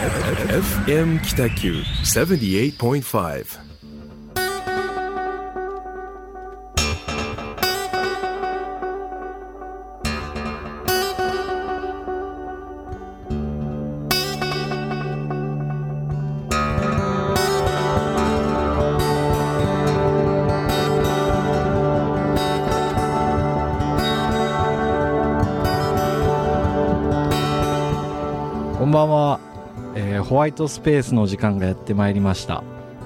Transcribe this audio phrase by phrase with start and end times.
[0.00, 1.74] FM 北九
[2.04, 3.44] 78.5
[30.40, 32.64] ワイトスペースの時間がやってまいりました、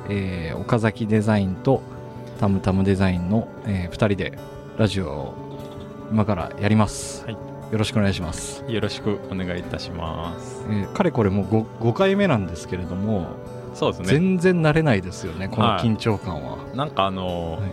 [0.09, 1.83] えー岡崎デザインと
[2.39, 4.39] タムタムデザインの、え2人で
[4.79, 5.35] ラジオを
[6.13, 7.33] 今からやります、はい。
[7.33, 7.39] よ
[7.73, 10.65] ろしくお願いします、よろしくお願いいたします。
[10.71, 13.27] えーかれこれもう 5, 5回目なんですけれども、
[13.75, 14.07] そうですね。
[14.07, 15.85] 全然慣れないですよねこのはい。
[15.85, 17.71] 緊張感は、なんかあのーはい。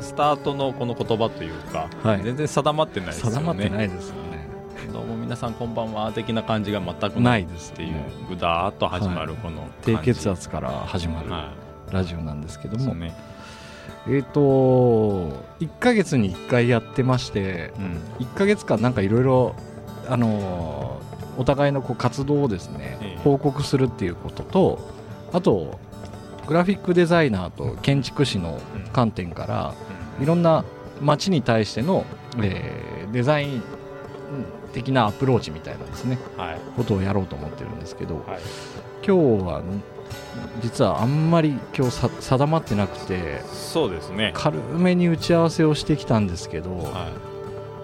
[0.00, 2.24] スタートのこの言葉というか、はい。
[2.24, 3.36] 全然定まってないですよね。
[3.36, 4.25] 定まってないですよね
[5.26, 10.14] 皆さんこんばんは的な感じが全くなないいですっていうねぐだーっと始まるこの低感じ。
[10.14, 11.52] 血圧から始まるは
[11.90, 12.70] ラジオなんですけい。
[12.70, 13.12] ども、ね。
[14.08, 14.40] えっ、と
[15.58, 18.24] 1ヶ月に1回やってましてうん。
[18.24, 19.56] 1ヶ月間なんかいろいろ
[20.08, 21.06] あのー
[21.38, 23.20] お互いのこう活動をですね、ええ。
[23.24, 24.78] 報告するっていうことと
[25.32, 25.80] あと
[26.46, 29.74] グラフィックデザイナーと建築士のうん観点から
[30.20, 30.64] いろんな
[31.00, 32.04] 街に対しての、
[32.40, 33.62] えーデザイン
[34.76, 36.60] 的なアプローチみたいなですねはい。
[36.76, 38.24] ことをやろうと思ってるんですけどはい。
[39.02, 39.62] 今日は
[40.60, 44.32] 実はあんまり今日さ定まってなくてそうですね。
[44.34, 47.10] 軽めに打ち合わせをしてきたんですけど、は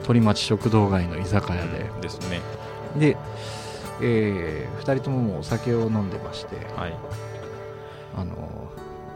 [0.04, 2.02] 鳥町食堂街の居酒屋で、い。
[2.02, 2.40] ですね。
[2.96, 3.16] で、
[4.02, 6.94] え2人とももうお酒を飲んでましてはい。
[8.14, 8.61] あの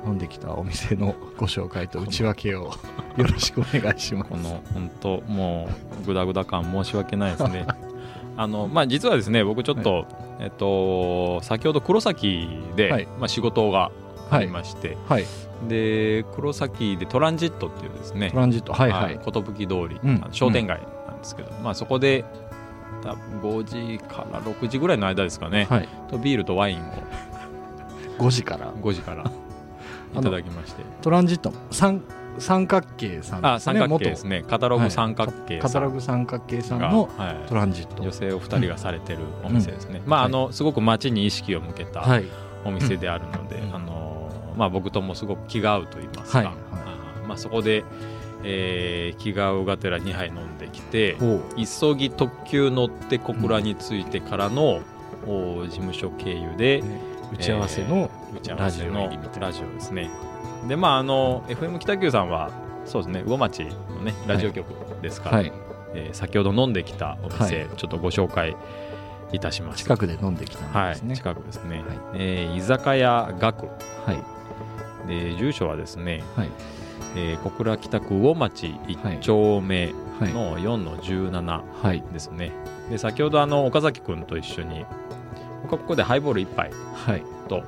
[0.06, 2.72] 飲んできたお店のご紹介と内訳を
[3.16, 4.30] よろしくお願いします。
[4.30, 5.68] この本当も
[6.02, 7.66] うグダグダ感申し訳ないですね。
[8.38, 10.06] あのまあ実はですね僕ちょっと、
[10.38, 13.08] えっと先ほど黒崎で、はい。
[13.18, 13.90] まあ仕事が
[14.30, 14.46] あはい。
[14.46, 15.24] りまして、はい。
[15.68, 20.24] で黒崎でトランジットっていうですねトランジットはいはい、寿通り、うん。
[20.30, 22.24] 商店街なんですけど、まあそこで
[23.02, 26.82] 多分5時から6時ぐらいの間ですかね、はい、とビールとワインを。
[28.18, 28.72] 5時から。
[28.72, 29.30] 5時から
[30.14, 30.82] いただきまして。
[31.02, 32.02] トランジット三
[32.38, 34.44] 三角形さんあですね三角形ですね。
[34.46, 35.80] カタログ三角形カさん。
[35.80, 37.48] タログ三角形さんがのはい。
[37.48, 38.02] トランジット。
[38.02, 42.24] 女性お二人がされてるお店ですね、まあはいあのすごく街に意識を向けたはい。
[42.64, 43.74] お店であるので、うん。
[43.74, 46.54] あのまあ、僕ともすごく気が合うと言いますか、はいはい。
[47.24, 47.84] あまあ、そこで、
[48.42, 51.16] えー気が合うがてら2杯飲んできて
[51.56, 54.80] 急ぎ特急乗って小倉に着いてからの、
[55.26, 56.82] お事務所経由で
[57.32, 58.10] 打ち合わせの、
[58.56, 59.10] ラジオの
[59.40, 60.10] ラジオですね。
[60.68, 62.50] でまああの FM 北九さんは
[62.84, 64.66] そうですね魚町のねラジオ局
[65.02, 65.52] ですから、はい。
[65.94, 67.76] えー先ほど飲んできたお店、はい。
[67.76, 68.56] ちょっとご紹介
[69.32, 71.16] いたしました近くで飲んできたんはいですね。
[71.16, 71.84] 近くですね、はい。
[72.14, 73.72] えー居酒屋学は
[74.12, 75.08] い。
[75.08, 76.50] で住所はですね、はい。
[77.16, 80.32] えー小倉北区魚町1丁目はい。
[80.32, 82.02] の4の17はい。
[82.12, 82.52] ですね、
[82.90, 84.84] で先ほどあの岡崎君と一緒に
[85.66, 86.70] ここでハイボール1杯。
[86.94, 87.22] はい。
[87.48, 87.62] と。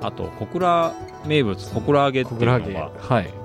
[0.00, 0.92] あと小倉
[1.26, 3.42] 名物小倉揚げって小いうのはい。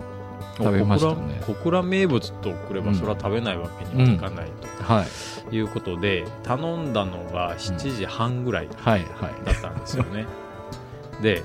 [0.58, 1.40] 食べましたね。
[1.46, 2.96] 小倉名物とくればうん。
[2.96, 4.48] それは食べないわけにはいかない
[4.82, 5.50] はい。
[5.50, 9.46] ということで、頼んだのが7時半ぐらいはいはい。
[9.46, 10.26] だったんですよね、
[11.22, 11.44] で、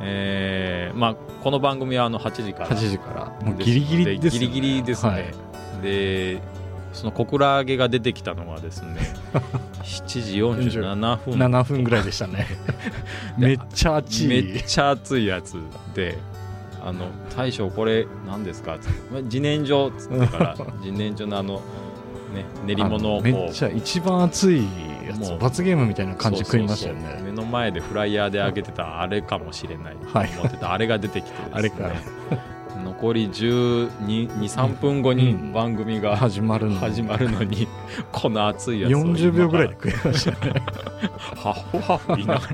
[0.00, 2.68] えーまあ、この番組はあの8時から。
[2.68, 3.46] 8時から。
[3.46, 4.46] もうギリギリですよね。
[4.48, 5.24] ギリギリですね、はい。
[5.82, 6.40] で
[6.92, 8.96] その小倉揚げが出てきたのがですね
[9.82, 11.34] 7時47分。
[11.34, 12.46] 7分ぐらいでしたね。
[13.38, 14.28] めっちゃ熱い。
[14.28, 15.56] めっちゃ熱いやつ
[15.94, 16.18] で
[16.84, 17.06] 「あの
[17.36, 21.54] 大将これ何ですか?」つってま自然薯」っつってから 自然薯のあの
[22.34, 24.64] ね練り物をめっちゃ一番熱い
[25.06, 25.18] やつ。
[25.20, 27.20] もう罰ゲームみたいな感じ食いましたよね。
[27.24, 30.72] 目の前でフライヤーで揚げてたあれかもしれないとはい思ってた。
[30.72, 31.48] あれが出てきてですね。
[31.52, 31.94] あれから
[33.00, 35.52] 残り123分後にうん。
[35.54, 37.66] 番組が始まるの始まるのに
[38.12, 40.62] この熱いやつを40秒ぐらいで今食いましたね。
[42.20, 42.48] いながら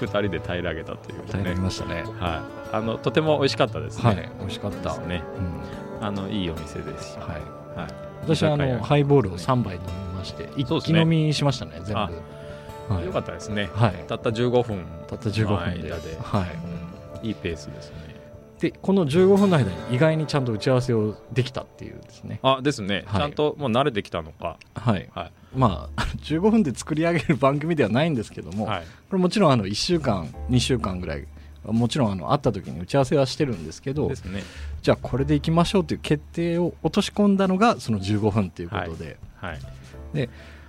[0.00, 2.04] 2人で平らげたという大変ねりましたね。
[2.18, 2.42] は
[2.72, 2.76] い。
[2.76, 4.04] あのとても美味しかったですね。
[4.04, 4.30] はい。
[4.38, 4.96] 美味しかった。
[5.00, 5.22] ね。
[6.00, 6.06] うん。
[6.06, 7.28] あのいいお店ですしはい。
[7.78, 7.88] はい。
[8.22, 12.00] 私はあのハイボールを3杯飲みましてね気飲みしましたね全部。
[12.00, 12.10] あ
[12.88, 13.04] はい。
[13.04, 13.68] よかったですね。
[13.74, 14.04] はい。
[14.08, 15.92] たった15分たった15の分で。
[15.92, 16.00] はい。
[17.20, 17.28] うん。
[17.28, 18.01] いいペースですね
[18.62, 22.38] でこの15分の間に意外にちゃんと打ち合わせをできたっていうですね。
[22.44, 23.20] あですね、はい。
[23.20, 25.08] ちゃんともう慣れてきたのか、はい。
[25.12, 25.32] はい。
[25.56, 31.26] まあ 15分で作り上げる番組ではないんですけども、はい、これもちろんあの1週間2週間ぐらい
[31.64, 34.44] もちろんあの会った時に打ち合わせはしてるんですけどですね。
[34.80, 39.58] じゃあこれでいきましょうという決定を落とし込んだのがその15分ということで、はい。
[40.14, 40.28] えー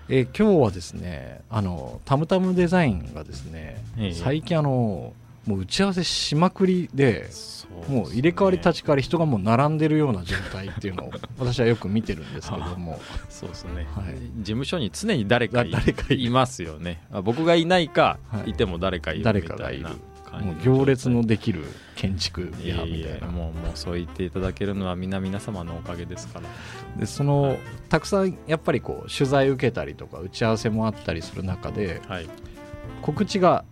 [0.09, 4.13] 今日はですねあのタムタムデザインがですね、ええ。
[4.13, 5.13] 最近あの
[5.45, 7.29] もう打ち合わせしまくりで
[7.87, 12.99] もう入れ替わり立ち替わり人がもう並んでるような状態っていうのを 私はよく見てるんですけども。
[13.29, 14.15] そうですね、はい。
[14.37, 17.03] 事務所に常に誰かいますよね。
[17.11, 18.51] あ僕がいないか、はい。
[18.51, 19.87] い、ても誰かいる誰みたいなかがいる。
[20.41, 21.63] もう行列のできる
[21.95, 23.27] 建築いやいやみたいな。
[23.27, 26.47] やもうもうそう言っていただけるのは皆皆様のおかげですから。
[26.99, 27.59] でその、はい
[27.89, 32.27] たくさんやっぱりこう取材受けたりとか打ち合わせもあったりする中ではい。
[33.03, 33.65] 告知が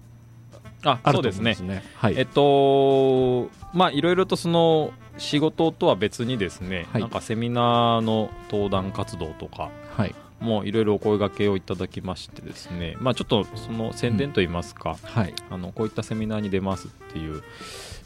[0.84, 1.56] ああそうですね。
[1.62, 1.84] ね。
[1.96, 2.16] はい。
[2.18, 7.02] えっとまあいろいろとその仕事とは別にですね、はい。
[7.02, 10.16] なんかセミナーの登壇活動とかはい。
[10.40, 15.34] もいろいろお声掛けをいただきましてですねまあちょっとその宣伝といいますか、はい。
[15.52, 17.44] あのこういったセミナーに出ますっていう、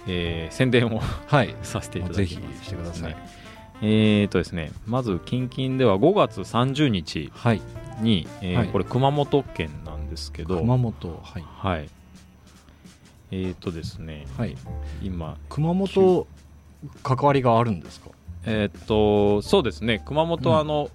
[0.08, 1.56] えー宣伝をはい。
[1.64, 3.16] させていただきますしてください、
[3.82, 7.62] えーとですねまず近々では5月30日はい。
[8.02, 8.68] に、えーはい。
[8.68, 11.44] これ熊本県なんですけど熊本はい。
[11.58, 11.90] はい
[13.32, 14.56] えーとですねはい。
[15.04, 16.28] 今熊本
[17.04, 18.10] 関わりがあるんですか？
[18.46, 20.02] えーっとそうですね。
[20.06, 20.68] 熊本はうん。
[20.68, 20.90] あの、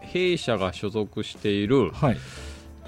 [0.00, 2.16] 弊社が所属している、はい。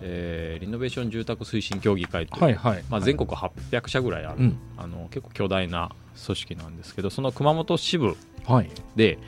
[0.00, 2.85] えーリノベーション住宅推進協議会という、はいはい。
[2.89, 4.56] まあ、全国800社ぐらいある、うん。
[4.77, 5.91] あの結構巨大な
[6.25, 8.17] 組織なんですけどその熊本支部
[8.47, 8.71] はい。
[8.97, 9.19] で、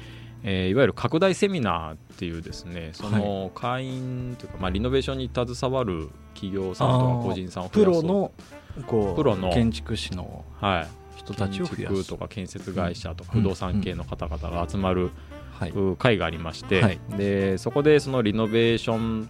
[0.43, 8.33] えーいわゆる拡大セミナーっていうですねその会員というか、まあ、リノベーションに携わる企業さんとか個人さんを増プロの
[8.87, 11.95] こうプロの建築士のはい、人たちを増やす。
[11.95, 13.43] 建築とか建設会社とかうん。
[13.43, 15.11] 不動産系の方々が集まる
[15.59, 15.71] はい。
[15.71, 17.01] う会がありまして、はい。
[17.17, 19.29] でそこでそのリノベーション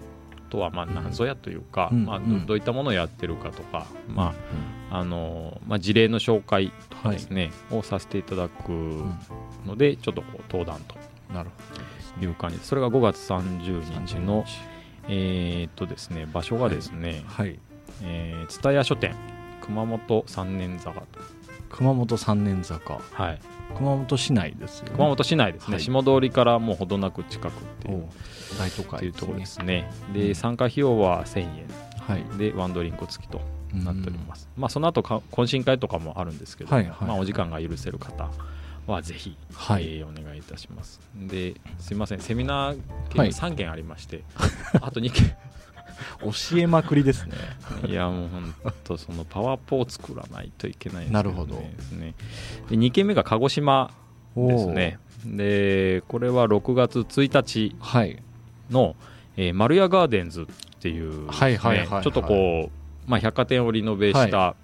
[0.48, 2.24] とはまあ何ぞやというか、まあ、うん。
[2.24, 4.34] うんどどういったものをやってるかとか、ま
[4.90, 9.18] あああのまあ、事例の紹介とかはいですね、をさせていただくうん。
[9.66, 10.96] のでちょっとこう登壇と
[12.20, 14.44] いう感じでそれが5月30日の
[15.08, 17.58] えーっとですね場所がですねはい
[18.02, 19.14] えー蔦屋書店
[19.60, 21.00] 熊本三年坂。
[21.00, 21.06] と、
[21.70, 23.00] 熊本三年坂。
[23.12, 23.38] はい、
[23.76, 24.92] 熊本市内ですよね。
[24.96, 25.82] 熊本市内ですね、はい。
[25.82, 28.04] 下通りからもうほどなく近くっていう。
[28.58, 29.64] 大都会っていうところですね。
[29.64, 29.90] ね。
[30.12, 30.34] で、うん。
[30.34, 31.48] 参加費用は1000円。
[32.00, 32.38] はい。
[32.38, 33.40] でワンドリンク付きと
[33.72, 34.48] なっております。
[34.56, 38.28] まあその後か懇親会とかもあるんですけど、はいはいまあお時間が許せる方
[38.86, 39.84] はぜひ、はい。
[39.84, 41.00] えーお願いいたします。
[41.14, 42.20] で、すいません。
[42.20, 43.30] セミナーはい。
[43.32, 44.24] 券3件ありまして、
[44.80, 45.36] あと2件
[46.20, 47.34] 教えまくりですね。
[47.86, 48.54] いやもう本
[48.84, 51.14] 当そのパワポを作らないといけないですよね。
[51.14, 51.56] なるほど。
[51.56, 52.14] ですね。
[52.68, 53.90] で2件目が鹿児島
[54.36, 54.98] ですね。
[55.24, 58.22] でこれは6月1日おうはい。
[58.70, 58.96] の、
[59.36, 60.46] えー丸屋ガーデンズっ
[60.80, 62.02] ていうね、はいはいはいはい。
[62.02, 62.70] ちょっとこ
[63.06, 64.54] う、まあ、百貨店をリノベした、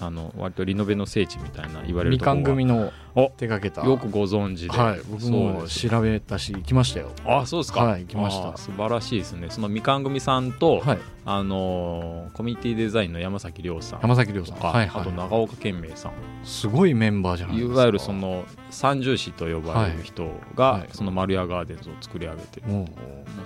[0.00, 3.86] あの割とリノベの聖地みたいな言われるみかところがん組のお手掛けた。
[3.86, 5.00] よくご存知で、はい。
[5.10, 7.10] 僕も調べたし行きましたよ。
[7.26, 7.84] あそうですか。
[7.84, 8.56] はい行きました。
[8.56, 9.48] 素晴らしいですね。
[9.50, 10.98] そのみかん組さんと、はい。
[11.24, 14.00] あのーコミュニティデザインの山崎亮さん。
[14.00, 14.58] 山崎亮さん。
[14.58, 15.02] はいはい。
[15.02, 16.12] あと長岡健明さん。
[16.44, 17.74] すごいメンバーじゃないですか。
[17.74, 22.86] いわゆるその三重士と呼ばれる人が、その丸屋ガーデンズを作り上げてもう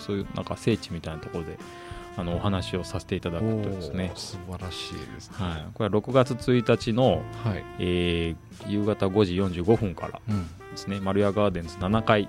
[0.01, 1.59] そういうなんか聖地みたいなところで
[2.17, 4.13] あのお話をさせていただくとですね。
[4.15, 5.37] 素晴らしいですね。
[5.39, 7.65] はい、これは6月1日の、はい。
[7.79, 10.47] えー夕方5時45分からうん。
[10.71, 11.01] ですね。
[11.01, 12.29] 丸屋ガーデンズ7階。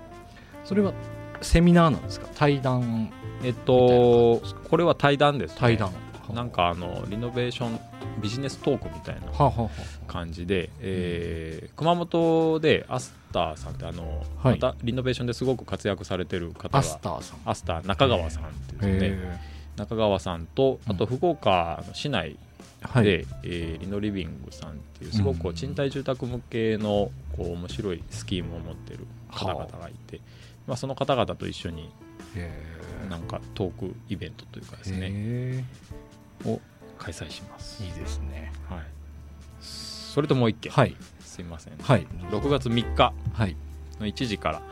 [0.64, 0.94] それは
[1.42, 2.28] セミナーなんですか？
[2.36, 3.12] 対談
[3.44, 5.92] えっとこれは対談です、ね、対談。
[6.34, 7.80] なんかあのリノベーション
[8.22, 9.70] ビジネストークみたいなはあ、はあは
[10.08, 14.60] 感じで、えー熊本でアスターさんってあの、はい。
[14.60, 17.40] またリノベーションですごく活躍されてる方あ、アがスターさん。
[17.46, 18.98] アスター中川さんってですね。
[19.02, 19.40] へ
[19.76, 22.38] 中川さんとあと福岡の市内ー
[22.84, 23.04] はい。
[23.04, 30.20] で、えーリノリビングさんっていうすごく賃貸住宅向けのこう面白いスキームを持ってる方々がいて、
[30.68, 31.90] まあ、その方々と一緒に
[32.36, 32.52] へ
[33.10, 35.64] なんかトークイベントというかですねへ
[36.46, 36.60] を
[36.98, 37.84] 開催します。
[37.84, 38.52] ーいいですね。
[38.70, 38.80] はい、
[39.60, 40.96] それともう一件、はい。
[41.20, 42.08] すいません、はい。
[42.30, 43.14] 6月3日。
[43.34, 43.56] はい
[44.00, 44.66] の1時から、はい。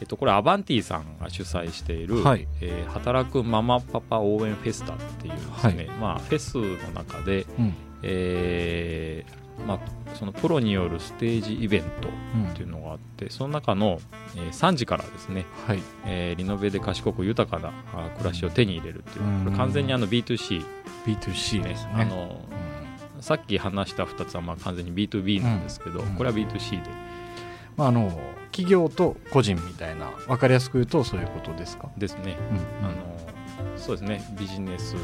[0.00, 2.46] えっと、これアバンティさんが主催している、はい。
[2.60, 7.74] えー働くママパパ応援フェスタっていうですね、まあ、フェスの中で、うん。
[8.02, 9.78] えーまあ、
[10.16, 14.00] そのプロによるステージイベントうんっていうのがあってその中の、
[14.36, 15.82] えー3時からですね、はい。
[16.06, 19.44] えーリノベで賢く豊かなあ暮らしを手に入れるっていう、うん。
[19.44, 20.64] これ完全にあの B2C
[21.06, 21.92] B2C ねですね。
[21.94, 22.40] あの
[23.20, 26.14] さっき話した2つはまあ完全に B2B なんですけど、うん。
[26.14, 26.90] これは B2C で。
[27.76, 28.18] まあ、あの
[28.50, 32.36] 企業と個人みたいな分かりやすく言うとそういうことですか、ですね、
[32.82, 32.86] うん。
[32.86, 32.96] あの
[33.76, 34.22] そうですね。
[34.38, 34.96] ビジネス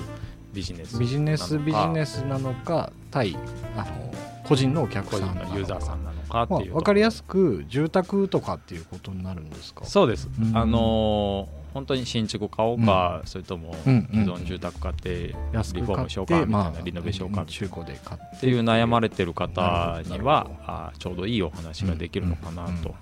[0.53, 3.37] ビジネスビジネスビジネススなのか対
[3.77, 9.85] あの個人のお客さんなのユーザーさんなのかってまあ、いう、分かりやすく住宅とかっていうことになるんですか？
[9.85, 10.57] そうです、うん。
[10.57, 18.47] あのー本当に新築買おうか、それともうんうん既存住宅買ってリフォームしようかみたいな、リノベしようかみたい中古で買って。
[18.47, 20.57] いう悩まれてる方にはど。
[20.67, 22.95] あちょうどいいお話ができるのかなうんうんと、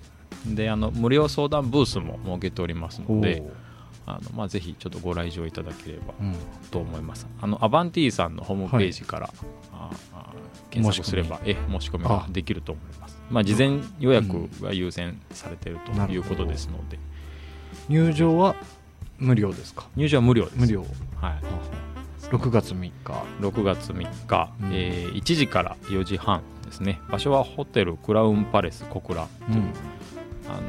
[0.53, 3.43] であの無料相談ブースも設けておりますので
[4.05, 6.35] あの、まあ、ぜひちょっとご来場いただければうん。
[6.69, 7.25] と思います。
[7.41, 9.29] あのアバンティさんのホームページから、
[9.73, 10.33] ああ
[10.69, 13.17] 検索すればえ申し込みができると思います。
[13.31, 16.99] まあ事前予約が優先されているということですので、
[17.89, 18.55] 入場は
[19.17, 19.87] 無料ですか？
[19.95, 20.57] 入場は無料です。
[20.59, 20.85] 無料。
[21.21, 21.41] はい、
[22.29, 22.91] 6月3日。
[23.41, 24.69] 6月3日、うん。
[24.73, 26.99] えー1時から4時半ですね。
[27.09, 29.73] 場所はホテルクラウンパレス小倉うん
[30.49, 30.61] あの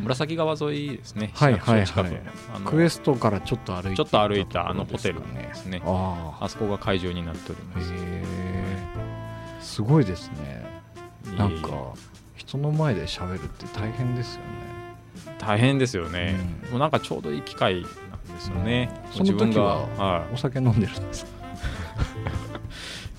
[0.00, 1.30] 紫川沿いですね。
[1.34, 5.82] はいはいあのクエストからちょっと歩いてちょっと歩いたあのホテルでですすね。
[5.84, 7.80] あそこが会場になっておりま
[9.60, 9.74] す。
[9.74, 10.64] すごいですね。
[11.36, 11.70] なんか
[12.36, 14.46] 人の前で喋るって大変ですよね。
[15.38, 16.70] 大変ですよね、うん。
[16.70, 17.92] もうなんかちょうどいい機会なん
[18.34, 19.62] ですよね、その時は自分が
[20.04, 21.30] はお酒飲んでるんですか？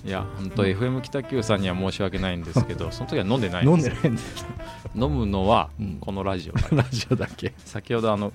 [0.04, 4.46] い、いや本当 FM 北九さんには申し訳ないんですけど その時は飲んでないん飲んでんです。
[4.94, 5.98] 飲むのはうん。
[6.00, 6.76] このラジオだけ。
[6.76, 7.52] ラジオだけ。
[7.58, 8.32] 先ほどあの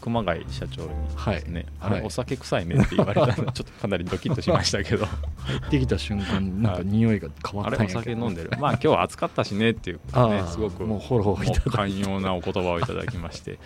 [0.00, 1.44] 熊谷社長にはい。
[1.46, 1.92] ね、はい。
[1.92, 5.06] あれお酒臭いねって言われたので ちょっとかなりドキッとしましたけど。
[5.06, 8.00] 入ってきた瞬間なんか匂いが変わあれおったんやけど。
[8.00, 8.50] 酒飲んでる。
[8.58, 13.58] まあ今日は暑かったしねっていうねああすごくもうフォロー寛容なお言葉をいただきまして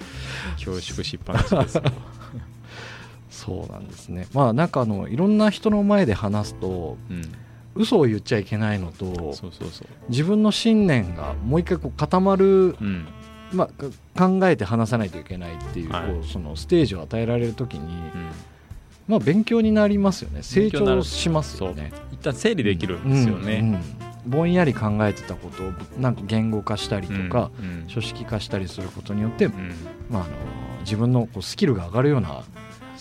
[0.56, 1.82] 恐縮しっぱなしです
[3.44, 4.26] そうなんですね。
[4.32, 7.22] まあなんかあのいろんな人の前で話すとうん。
[7.76, 9.88] 嘘を言っちゃいけないのとそうそうそう。
[10.08, 13.08] 自分の信念がもう一回こう固まる、うん。
[13.52, 16.12] まあ、か考えて話さないといけないっていう,、はい。
[16.12, 18.30] こうそのステージを与えられる時に、うん。
[19.08, 20.42] まあ、勉強になりますよね。
[20.42, 21.92] 成長しますよね。
[22.12, 23.82] 一旦整理できるんですよね、うんうん
[24.26, 27.84] ぼんやり考えてたことをなんか言語化したりとか、うん。
[27.88, 29.74] 書式化したりすることによって、うん。
[30.08, 30.30] まあ、あの
[30.80, 32.42] 自分のこうスキルが上がるような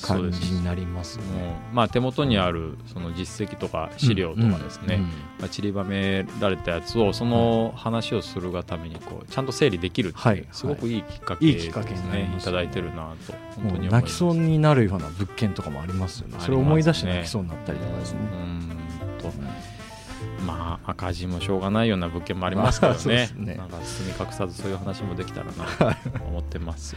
[0.04, 1.32] 感じになりますよね。
[1.32, 4.98] もうまあ手元にあるその実績とか資料とかですね、
[5.40, 10.46] まあ、散りばめられたやつをその話をするがためにこうちゃんと整理できるっていうはい。
[10.52, 12.38] すごくいいきっかけいいですきっかけになりね。
[12.38, 16.38] いただいてるなと本当に泣きそうになるような物件とかもありますよね。
[16.40, 18.20] それを思い出して泣きそうになったりとかですね。
[18.32, 18.64] うん
[19.20, 19.32] と
[20.46, 23.56] まあ赤字もしょうがないような物件もありますけどまあ そうでねすね。
[23.56, 26.96] なんか包み隠さずそういう話もできたらなと思ってます。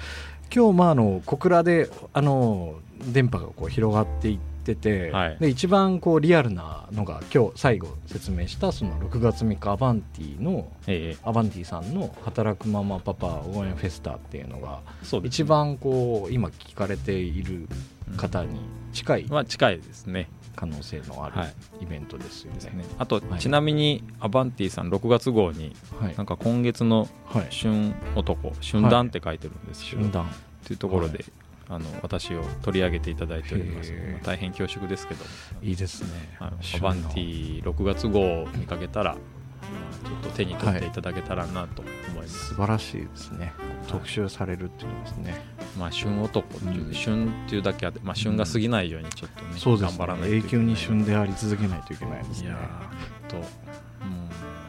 [0.55, 2.75] 今日まああの小倉であの
[3.13, 5.37] 電波がこう広がっていってて、はい。
[5.41, 11.19] で一番こうリアルなのが今日最後説明したその6月3日アバンティのええ。
[11.25, 14.81] アバンティさんの働くママパパ応援フェスタっていうのが
[15.25, 17.69] 一番こう今聞かれている
[18.17, 18.61] 方に
[18.93, 19.27] 近い。
[19.29, 21.55] まあ近いですね可能性のあるはい。
[21.83, 22.59] イベントですよね。
[22.79, 22.85] ね。
[22.99, 23.41] あと、はい。
[23.41, 26.17] ちなみにアバンティさん6月号にはい。
[26.17, 27.47] なんか今月のはい。
[27.51, 30.27] 旬男旬談って書いてるんですけど、瞬間
[30.65, 31.25] というところで、
[31.69, 33.93] あの私を取り上げていただいております。
[33.93, 35.25] まあ大変恐縮ですけど
[35.63, 36.09] いいですね。
[36.41, 43.53] アバンティ6月号を見かけたら、まあちょっと手に取っていただけたらなと思います、素晴らしいですね。
[43.89, 45.56] 特集されるっていうのですね。
[45.79, 46.95] まあ旬男っていう、うん。
[46.95, 49.99] 旬っていうだけあって、まあ、旬が過ぎないようにちょっとね、そうですね。
[49.99, 50.65] 頑張らないといけない。
[50.65, 52.49] 永久に旬であり続けないといけないですね。
[52.49, 52.59] いや。
[53.29, 53.43] とも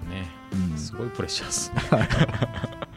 [0.07, 0.27] うね
[0.71, 0.77] うん。
[0.77, 1.81] すごいプレッシャーですね。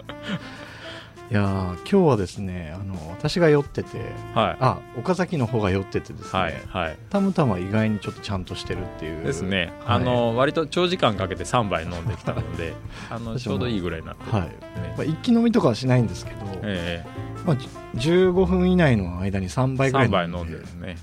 [1.30, 3.98] いやー今日はですねあの私が酔ってて
[4.34, 4.56] はい。
[4.58, 6.98] あ岡崎の方が酔っててですね、はいはい。
[7.08, 9.24] たむたむは意外にちょっとちゃんとしてるっていう。
[9.24, 9.96] ですね、はい。
[9.96, 12.74] あの割と長時間かけて3杯飲んできたので
[13.08, 14.48] あの ちょうどいいぐらいになってるはい。
[14.48, 17.04] ねまあ、一気飲みとかはしないんですけど、え
[17.46, 17.68] まあ、じ
[18.10, 20.96] 15分以内の間に3え杯ぐらい3杯飲んでるね。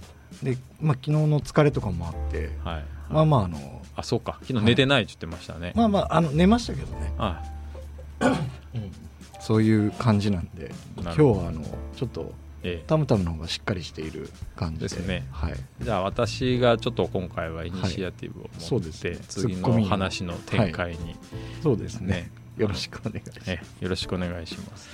[0.44, 2.86] で、まあ、昨日の疲れとかもあってはい。
[3.10, 4.38] まあまああのあそうか。
[4.42, 7.42] 昨日寝てないって言ってましたね、まあまああの寝ましたけどね、あ
[9.40, 11.62] そういう感じなんで今日はあの
[11.96, 14.84] ちょっとえたむたむの方がしっかりしている感じで。
[14.84, 15.26] ですね。
[15.32, 19.18] はい、えじゃあ私がちょっと今回はイニシアティブを持って、そうですね。
[19.28, 21.16] 次のの話の展開に、
[21.64, 22.08] そうですね。
[22.08, 22.32] ね。
[22.58, 23.52] よろしくお願いします。
[23.52, 23.84] ええ。
[23.84, 24.90] よろしくお願いします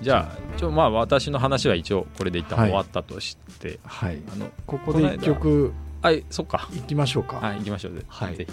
[0.00, 4.18] じゃあちょまあ私の話は一応これで一旦はい終わったとして、はい。
[4.32, 5.72] あのここで一曲
[6.02, 6.68] はいそっか。
[6.74, 7.94] いきましょうか、はい行きましょう。
[7.94, 8.36] ぜはい。
[8.36, 8.52] ぜひ。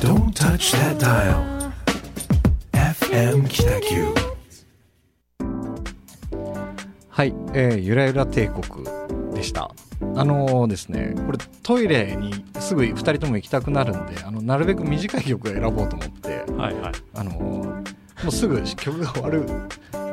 [0.00, 1.72] Don't touch that dial.
[2.72, 4.14] FM Kitaku.
[7.08, 8.86] はい、えーゆらゆら帝国
[9.34, 9.70] でした
[10.16, 16.92] あのーですねこれトイレにすぐ2人とも行きたくなるんであのなるべく短い曲を選ぼうと思ってはいはい。
[17.14, 19.46] あのーもうすぐ曲が終わる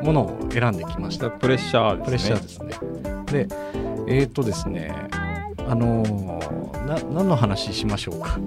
[0.02, 1.30] ものを選んできました。
[1.30, 2.74] プレッシャープレッシャーですね。
[3.26, 3.54] で
[4.06, 4.94] えっ、ー、とですね
[5.68, 8.38] あのーな何の話しましょうか？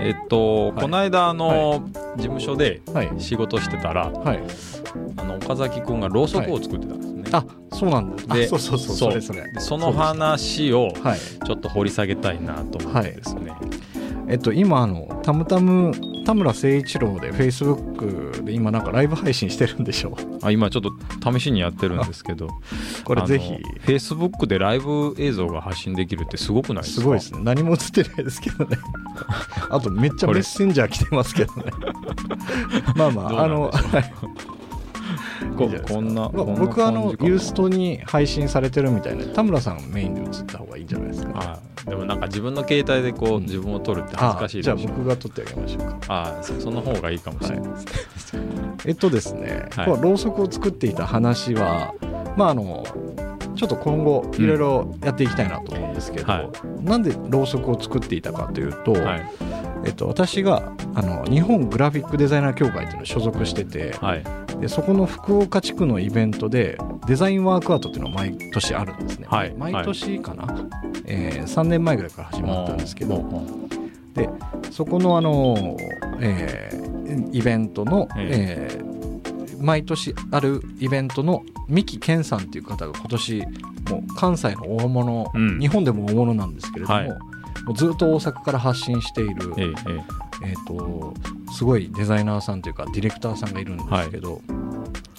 [0.00, 0.82] えっと、はい。
[0.82, 3.12] この間あの、事務所ではい。
[3.18, 4.42] 仕事してたらはい。
[5.16, 9.10] あの岡崎君がろうそくを作ってたんですね、あそうなんだであそうそうそうそう。
[9.10, 9.42] それそれ。
[9.52, 11.18] でその話をはい。
[11.18, 13.52] ちょっと掘り下げたいなと思ってですね、
[14.28, 15.92] えっと今あのたむたむ
[16.24, 20.82] 田村誠一郎でフェイスブックで今なんかライブ配信してるんでしょあ今ちょっ
[21.20, 22.48] と試しにやってるんですけど。
[23.04, 23.52] これぜひ。
[23.80, 27.00] フェイスブックでライブ映像が発信できるってすごくないですか？
[27.02, 27.40] すごいですね。
[27.42, 28.78] 何も映ってないですけどね。
[29.68, 31.64] あとめっちゃメッセンジャー来てますけどね。
[32.96, 33.70] まあまああの
[35.56, 41.32] ここんな僕はあのユーストに配信されてるみたいで田村さんメインで映った方がいいんじゃないですか。
[41.36, 43.44] あでもなんか自分の携帯でこう、うん。
[43.44, 45.98] 自分を撮るって恥ずかしいじゃあ僕が撮ってあげましょうか。
[46.08, 48.36] あそその方がいいかもしれないです。
[48.36, 48.42] ね、
[48.86, 49.86] えっとですね、はい。
[49.86, 51.94] ろうそくを作っていた話は
[52.36, 52.84] まああの
[53.54, 56.50] ちょっと今後いろいろやっていきたいなと思うんですけど、はい。
[56.82, 59.30] なんでろうそくを作っていたかというと、はい。
[59.86, 64.24] えっと、私があの日本グラフィックデザイナー協会というのに所属しててはい
[64.60, 69.54] でそこの福岡地区のイベントでデザインワークアウトっていうのが毎年あるんですね、はい。
[69.56, 70.46] 毎年かな、
[71.04, 73.22] えー3年前ぐらいから始まったんですけど、
[74.14, 74.28] で
[74.70, 75.76] そこのあの、
[76.20, 76.84] えー
[77.32, 78.78] イベントの、ええ。
[78.80, 78.94] ー
[79.60, 83.40] 毎年あるイベントの三木健さんっていう方が今年
[83.88, 85.58] もう関西の大物、うん。
[85.58, 87.08] 日本でも大物なんですけれども,、はい。
[87.08, 87.16] も
[87.68, 91.14] うずっと大阪から発信している、ええええー、と
[91.52, 94.40] すごいデザイナーさんというかディレクターさんがいるんですけど、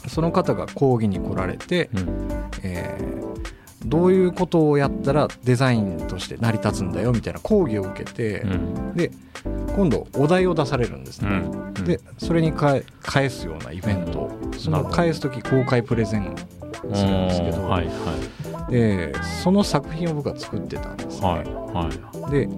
[0.08, 2.30] その方が講義に来られて、えうん。
[2.64, 3.16] えー
[3.86, 8.94] どういうことをやったらデザインとして成り立つんだよみたいな講義を受けて、うん。
[8.96, 9.12] で
[9.76, 11.74] 今度お題を出されるんですうね、ん。
[11.86, 12.84] でそれに返
[13.30, 14.32] すようなイベント。
[14.58, 16.36] その返す時公開プレゼン
[16.84, 21.44] うんするんですけど、はいはでその作品を僕は作ってたんですね、いはい。
[21.44, 22.50] はで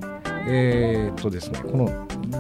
[0.48, 1.88] えーっとですねこの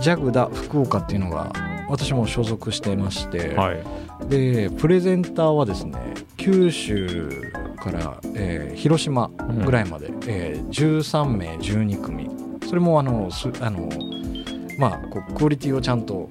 [0.01, 1.51] JAG だ福岡っていうのが
[1.89, 3.83] 私も所属してまして、いはい。
[4.29, 5.97] でプレゼンターはですね
[6.37, 7.29] 九州
[7.77, 9.29] から、えー広島
[9.65, 12.29] ぐらいまで、えー13名12組。
[12.67, 13.89] それもあのすあの
[14.77, 16.27] まあこうクオリティをちゃんと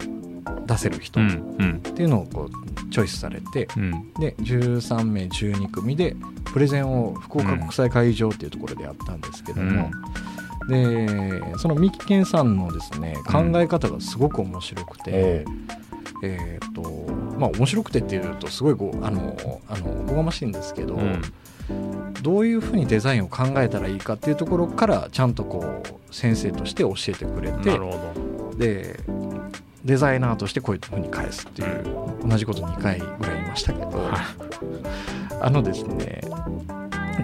[0.67, 1.81] 出せる人っうんうん。
[1.81, 4.13] ていうのをこうチョイスされて、うん。
[4.15, 6.15] で13名12組で
[6.53, 9.91] プレゼンを福岡国際会議場っていうところでやったんですけども、
[10.69, 15.45] でその三木健さんのですね考え方がすごく面白くて、
[16.23, 19.37] えーっとまあ面白くてっていうとすごいこうあの
[19.69, 21.23] あのおこがましいんですけど、うん。
[22.23, 29.01] どういうふうにデザインを考えたらいいかっていうところからちゃんとこう先生として教えてくれてなるほで
[29.85, 34.35] デザイナーとしてこういうふうに返すっていう同じこと2回ぐらい言いましたけど、は
[35.41, 36.23] あのですね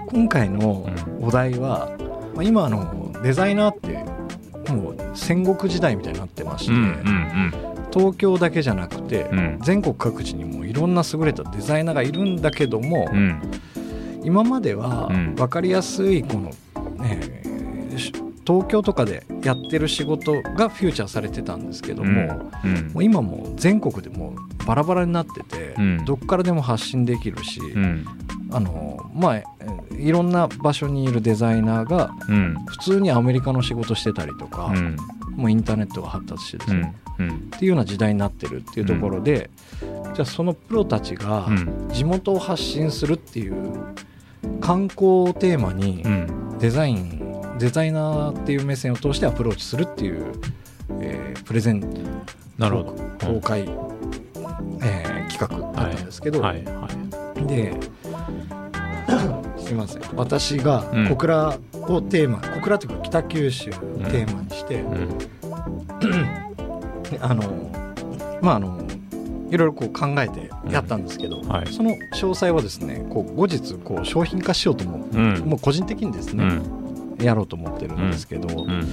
[0.07, 0.87] 今回の
[1.21, 1.97] お題は、
[2.35, 7.53] まあ、今あのデザイナーってもう戦国時代みたいになってまして、どうんうん。
[7.93, 9.39] 東京だけじゃなくて、うん。
[9.39, 13.41] うん全国各地にもいろんな優れたデザイナーがいるんだけども、うん。
[14.25, 15.35] 今まではうん。
[15.35, 16.51] 分かりやすいこの、
[17.03, 17.43] ね
[17.97, 18.13] し
[18.45, 22.91] 東京とかでやってる仕事がフューチャーされてたんですけども,、うん。
[22.93, 26.05] もう今もう全国でもうバラバラになってて、うん。
[26.05, 28.05] どっからでも発信できるし、うん。
[28.51, 29.45] あのまあえ
[30.03, 32.57] いろんな場所にいるデザイナーがうん。
[32.67, 34.97] 普通にアメリカの仕事してたりとか、うん。
[35.37, 37.23] もうインターネットが発達してですうね、ん。
[37.23, 37.31] うん。
[37.31, 39.51] っていうような時代になってるっていうところで、
[40.15, 41.89] じゃあそのプロたちがうん。
[41.93, 43.55] 地元を発信するっていう
[44.61, 46.59] 観光をテーマにうん。
[46.59, 47.19] デザイン
[47.59, 50.33] デザイナーっていう目線を通してアプローチするっていう、
[51.01, 51.81] えープレゼン
[52.59, 52.93] なるほど。
[53.35, 56.65] 公開、えー企画だったんですけど、はい。
[56.65, 56.89] は
[57.41, 57.47] い。
[57.47, 57.75] で
[59.73, 61.09] すいません私がうん。
[61.09, 65.19] 小倉をテーマ、小倉というか北九州をテーマにして、うん。
[67.21, 67.43] あの
[68.41, 68.79] まああの
[69.51, 71.73] いろいろこう考えてやったんですけど、はい。
[71.73, 75.39] その詳細はですねこう後日こう商品化しようと思う、うん。
[75.41, 77.25] もう個人的にですね、うん。
[77.25, 78.87] やろうと思ってるんですけど、うん。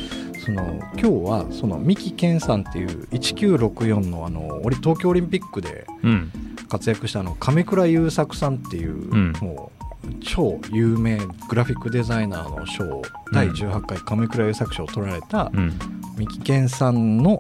[0.46, 0.64] その
[0.94, 6.32] 今日はその三木健さんっていう1964のあの東京オリンピックでうん。
[6.70, 9.34] 活躍したあの亀倉優作さんっていう、ん。
[9.42, 9.79] もう
[10.22, 11.18] 超有名
[11.50, 13.02] グラフィックデザイナーの賞を
[13.34, 15.80] 第18回亀倉優作賞を取られたうん。
[16.18, 17.40] 三木健さんの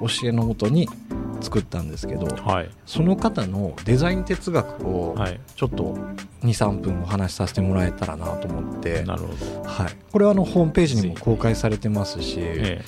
[0.00, 0.88] 教えのもとに
[1.40, 2.70] 作ったんですけどはい。
[2.86, 5.40] その方のデザイン哲学をはい。
[5.54, 5.96] ちょっと
[6.42, 9.68] 23分お話しさせてもらえたらなと思って、なるほど。
[9.68, 12.84] はい、これはあのホームページにも公開されてますし、え。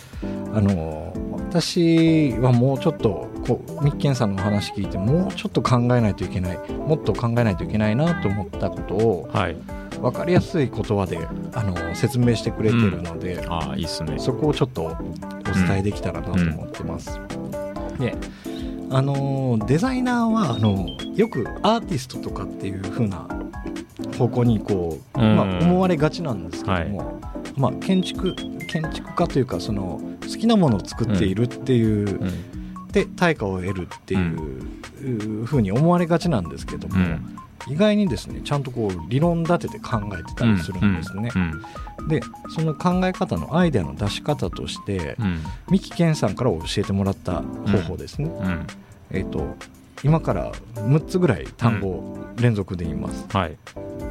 [0.55, 1.13] あの
[1.51, 9.57] 私はもうちょっとこうミッケンさんのお話聞いてもうちょっと考えないといけないもっと考えないといけないなと思ったことをえはい。
[10.01, 11.19] 分かりやすい言葉で
[11.55, 14.17] あの説明してくれてるので、ああいいっすね。
[14.19, 14.97] そこをちょっとお
[15.67, 17.19] 伝えできたらなと思ってます。
[17.99, 18.15] で
[18.91, 23.27] あのデザイナーはあのよくアーティストとかっていう風な
[24.17, 25.37] 方向にこう、うん。
[25.37, 27.21] まあ、思われがちなんですけども、
[27.57, 28.37] まあ、建築
[28.69, 32.21] 建築家というかその好きなものを作っているっていう、
[33.03, 37.37] うんで対価を得るっていう風に思われがちなんですけども、うん。
[37.69, 41.31] 意外にですねちゃんとこう理論立てて考えてたりするんですね。
[41.35, 42.09] うん。
[42.09, 42.21] で
[42.55, 45.43] その考え方のアイデアの出し方として、うん。
[45.69, 48.29] 三木健さんから教えてもらった方法ですね。
[48.29, 48.67] うん。
[49.11, 49.57] えっ、と
[50.03, 53.27] 今から6つぐらい単語を連続で言います。
[53.29, 53.57] はい。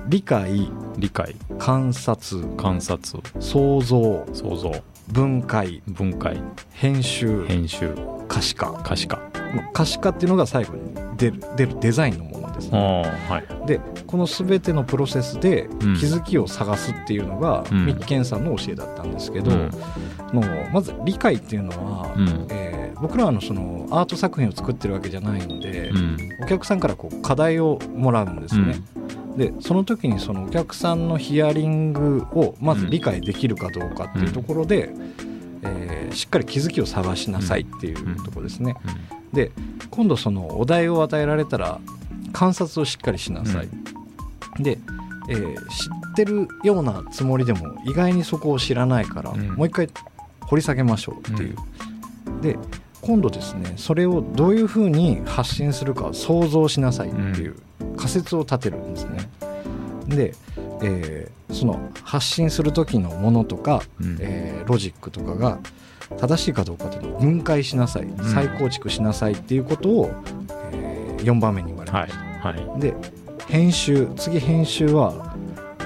[0.08, 1.36] 理解、理解。
[1.60, 3.22] 観察、観察。
[3.40, 4.72] 想像、想像
[5.08, 6.42] 分解、分解
[6.72, 7.94] 編集、編集。
[8.28, 8.74] 可視化。
[8.84, 9.18] 可視化。
[9.56, 13.04] まあ可視化っていうのが最後に出る出るデザインのものですあね。
[13.30, 13.68] あはい。
[13.68, 15.78] でこの全てのプロセスでうん。
[15.96, 17.86] 気づきを探すっていうのが、うん。
[17.86, 19.70] 三木健さんの教えだったんですけど、うん。
[20.34, 20.44] の
[20.74, 22.48] まず理解っていうのは、うん。
[22.50, 26.18] えー僕らはあのそのアート作品を作ってるわけじゃないので、うん。
[26.42, 28.78] お客さんからこう課題をもらうんですね。
[29.38, 34.90] でその時にそのお客さんのヒアリングをまず理解できるかどうかっていうところで、
[35.62, 38.76] えーしっかり気づきを探しなさいっていうところですね。
[39.34, 39.52] で
[39.92, 41.80] 今度そのお題を与えられたら
[42.34, 43.70] 観察をしっかりしなさい。
[44.64, 44.80] で、
[45.30, 49.50] えー知ってるようなつもりでも意外にそこを知らないから、うん。
[49.50, 49.88] もう一回
[50.42, 51.56] 掘り下げましょうっていう。
[52.42, 52.58] で
[53.02, 57.56] 今度ですねそれをどういうふうに発信するかを想像しなさいっていう
[57.96, 59.30] 仮説を立てるんですね。
[60.08, 60.34] で、
[60.82, 64.18] えーその発信する時のものとか、うん。
[64.20, 65.60] えーロジックとかが
[66.18, 70.12] 正しいかどうかというのを分解しなさい再構築しなさいっていうことを、
[70.74, 72.48] え4番目に言われはいました。
[72.50, 72.82] はい。
[72.82, 72.94] で
[73.48, 75.36] 編集次編集は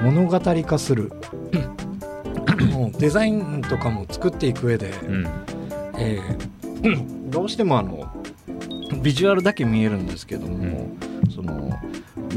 [0.01, 1.11] 物語化する。
[2.73, 5.27] もうデザインとかも作っていく上で、うん。
[5.97, 6.60] えー
[7.29, 8.11] どうしてもあの
[9.01, 10.89] ビジュアルだけ見えるんですけども、
[11.33, 11.71] その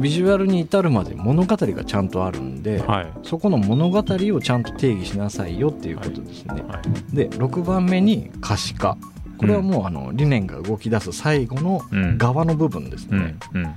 [0.00, 3.12] ビジュアルに至るまで物語がちゃんとあるんで、はい。
[3.22, 6.62] そこの物語をちゃんと定義しなさいよっていうことですね。
[6.68, 6.80] は
[7.12, 7.16] い。
[7.16, 8.96] で6番目に可視化。
[9.38, 12.18] これはもうあの理念が動き出す最後のうん。
[12.18, 13.18] 側の部分ですうね。
[13.20, 13.38] ん。
[13.54, 13.74] うん。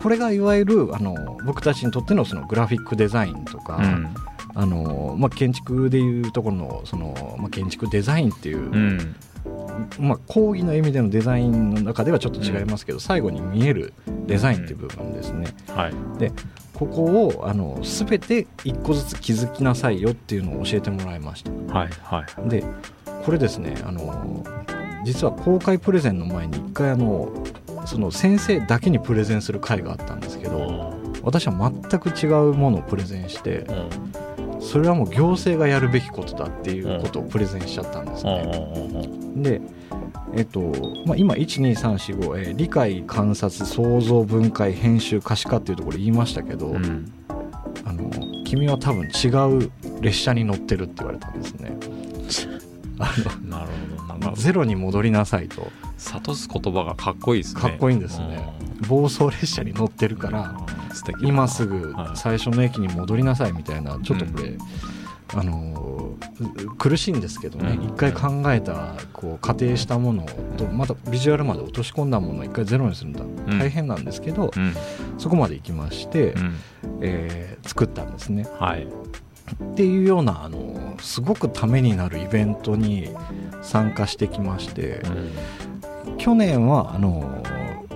[0.00, 4.08] これがいわゆるあの僕たちにとってのそのグラフィックデザインとか、うん。
[4.54, 9.16] あのまあ、建築でいうところのその、まあ、建築デザインっていう、うん
[9.98, 13.92] まあ、講義の意味でのデザインの中ではちょっと違いますけど、最後に見える
[14.26, 15.46] デザインっていう部分ですね。
[15.68, 15.92] はい
[16.78, 21.50] ここをあの全て一個ずつ気づきなさいよっていうのを教えてもらいました。
[21.76, 22.64] はいはいで
[23.24, 24.44] これですねあの
[25.04, 27.32] 実は公開プレゼンの前に一回あの
[27.84, 33.72] その先生だけにプレゼンする会があったんですけど私は全く違うものをプレゼンしてう
[34.60, 38.32] んそれはもう行政がやるべきことだっていうことをプレゼンしちゃったんですうん
[38.92, 39.27] ね。
[39.38, 39.60] うんで、
[40.34, 40.72] えっと
[41.06, 47.12] まあ、今12345、えー理解観察想像分解編集可視化っていうところ言いましたけど、うん。
[47.84, 48.10] あの
[48.44, 49.28] 君は多分違
[49.66, 49.70] う
[50.00, 51.76] 列車に乗ってるって言われたんですね。
[52.98, 53.14] あ
[53.46, 53.68] なる
[54.08, 55.70] ほどゼロに戻りなさいと。
[55.98, 57.60] 諭す言葉がかっこいいですね。
[57.60, 58.52] かっこいいんですね。
[58.88, 60.54] 暴走列車に乗ってるから
[61.22, 62.16] 今すぐはい。
[62.16, 64.56] 最初の駅に戻りなさいみたいなちょっとこれ、
[65.34, 65.87] あのー
[66.78, 67.84] 苦しいんですけどねうん。
[67.86, 70.26] 一回考えたこう仮定したもの
[70.56, 73.58] とまたビジュアルまで落とし込んだものを一回ゼロにするんだん。
[73.58, 74.74] 大変なんですけど、うん。
[75.18, 76.54] そこまで行きまして、うん。
[77.00, 78.46] えー作ったんですね。
[78.58, 78.84] はい。
[78.84, 83.10] っていうようなあのすごくためになるイベントに
[83.62, 85.02] 参加してきまして
[86.06, 86.16] うん。
[86.18, 87.42] 去年はあの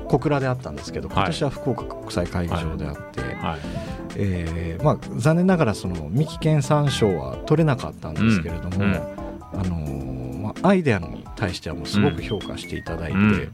[0.09, 1.17] 小倉であったんですけどはい。
[1.19, 9.17] 今年は福岡国際会議場であって、はいえーまあ、残念ながらその三木県産賞は取れなかったんですけれども、
[9.53, 9.77] あの
[10.43, 13.49] まあ、アイデアに対してはもうすごく評価していただいて、うんうん。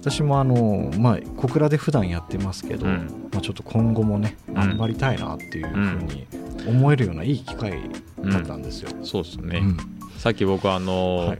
[0.00, 3.28] 私もあの、まあ、小倉で普段やってますけど、うん。
[3.32, 4.54] まあ、ちょっと今後もねん。
[4.54, 6.26] 頑張りたいなっていうふうに
[6.66, 7.90] 思えるようないい機会
[8.24, 8.90] だったんですよ。
[9.02, 9.76] そうですね、うん。
[10.18, 11.38] さっき僕あの、はい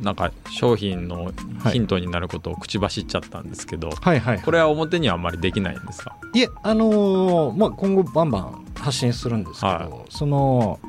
[0.00, 1.72] なんか商品のはい。
[1.72, 6.16] ヒントになることを口走っちゃったんですけど、はいはい、これは表にはあんまりできないんですか？
[6.32, 10.80] いえ、あのーまあ、今後バンバン発信するんですけど、はその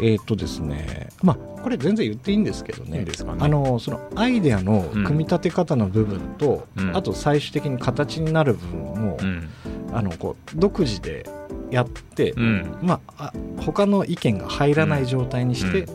[0.00, 2.98] えーっとですねまあこれ全然言っていいんですけどね。
[2.98, 3.38] いいですかね？
[3.40, 6.96] あのそのアイデアの組み立て方の部分と、うん。
[6.96, 9.48] あと最終的に形になる部分も、うん。
[9.92, 11.24] あのこう独自で
[11.70, 12.78] やって、うん。
[12.82, 13.32] まあ、あ
[13.64, 15.86] 他の意見が入らない状態にして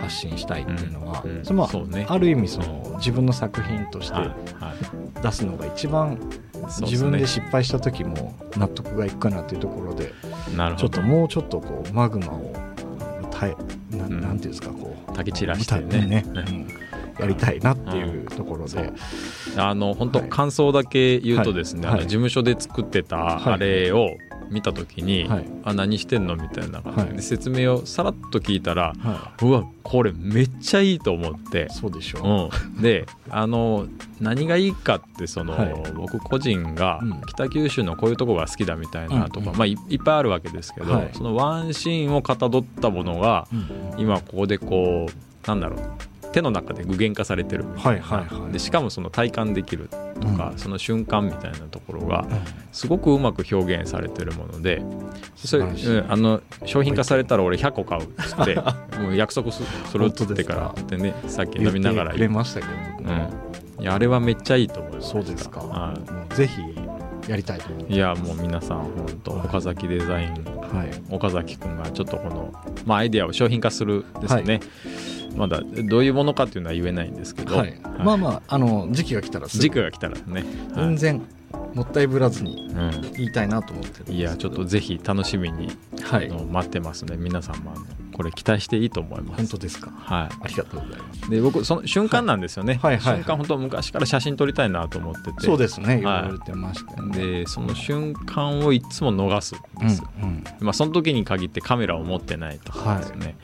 [0.00, 4.16] 発信したいっていうのは、うんそのまある意味その自分の作品として
[5.22, 6.18] 出すのが一番
[6.80, 10.12] 自分で失敗した時も納得がいくかなというところで
[10.56, 10.88] なるほど。
[10.88, 12.52] ちょっともうちょっとこうマグマを
[13.30, 13.56] 耐
[13.92, 14.20] えなうん。
[14.20, 16.24] なんていうんですかこう焚き散らしてね。
[16.26, 16.68] うん。
[17.18, 18.92] やりたいなっていうところで、
[19.56, 20.28] あの本当はい。
[20.30, 23.54] 感想だけ言うとですね、事務所で作ってたはい。
[23.54, 24.16] あれを
[24.50, 25.46] 見た時に、はい。
[25.64, 27.12] あ何してんのみたいな感じはい。
[27.16, 31.68] で説明をさらっと聞いたら、はうわこれめっちゃいいと思って。
[31.70, 31.74] い、。
[31.74, 33.86] そうでしょう、うん、であの
[34.20, 35.92] 何がいいかってその、はい。
[35.94, 37.20] 僕個人がうん。
[37.26, 39.56] 北九州のこういうとこが好きだみたいなとか、うんうん。
[39.56, 41.10] まあ、いいっぱいあるわけですけど、はい。
[41.12, 44.00] そのワンシーンをかたどったものがうん。
[44.00, 45.80] 今ここでこうなんだろう
[46.32, 47.64] 手の中で具現化されてる。
[47.76, 49.88] はいはいはいでしかもその体感できる
[50.20, 50.58] とか、うん。
[50.58, 52.38] その瞬間みたいなところがうん。
[52.72, 54.82] すごくうまく表現されてるもので
[55.36, 58.54] それ、うんあの商品化されたら俺100個買うっつって
[59.00, 62.18] もう約束すするっつってから本でねさっき飲みながら言って。
[62.18, 62.72] くれましたけど
[63.78, 66.60] うん、いやあれはめっちゃいいと思いましたそうですか、はもうぜひ
[67.28, 69.46] やりたいと思い、いやもう皆さん本当はい。
[69.46, 70.34] 岡崎デザイン
[70.72, 70.90] はい。
[71.10, 72.52] 岡崎くんがちょっとこの、
[72.86, 74.60] まあ、アイデアを商品化するですね、
[75.36, 79.62] まだどういうものかっていうのは言えないんですけど、はい、まあまああの時期が来たらすぐ。
[79.62, 80.44] 軸が来たらね、はい。
[80.74, 81.22] 全然
[81.74, 82.74] もったいぶらずにう
[83.16, 84.20] 言いたいなと思ってるんですけん、ど。
[84.20, 85.70] いやちょっとぜひ楽しみに、
[86.02, 86.28] はい。
[86.30, 87.16] 待ってますね。
[87.16, 87.74] 皆さんも
[88.12, 89.36] これ期待していいと思います。
[89.38, 89.90] 本当ですか？
[89.90, 91.26] はありがとうございます。
[91.26, 92.98] い、で僕その瞬間なんですよね、はい。
[92.98, 93.12] はい。
[93.14, 93.22] はい。
[93.22, 95.46] 瞬間本当昔から写真撮りたいなと思ってて。
[95.46, 96.00] そうですね。
[96.00, 100.44] 言われてましたよね、でその瞬間をいつも逃すんですよ、うんうん。
[100.60, 103.36] まあ、その時に限ってカメラを持ってないとかですよね、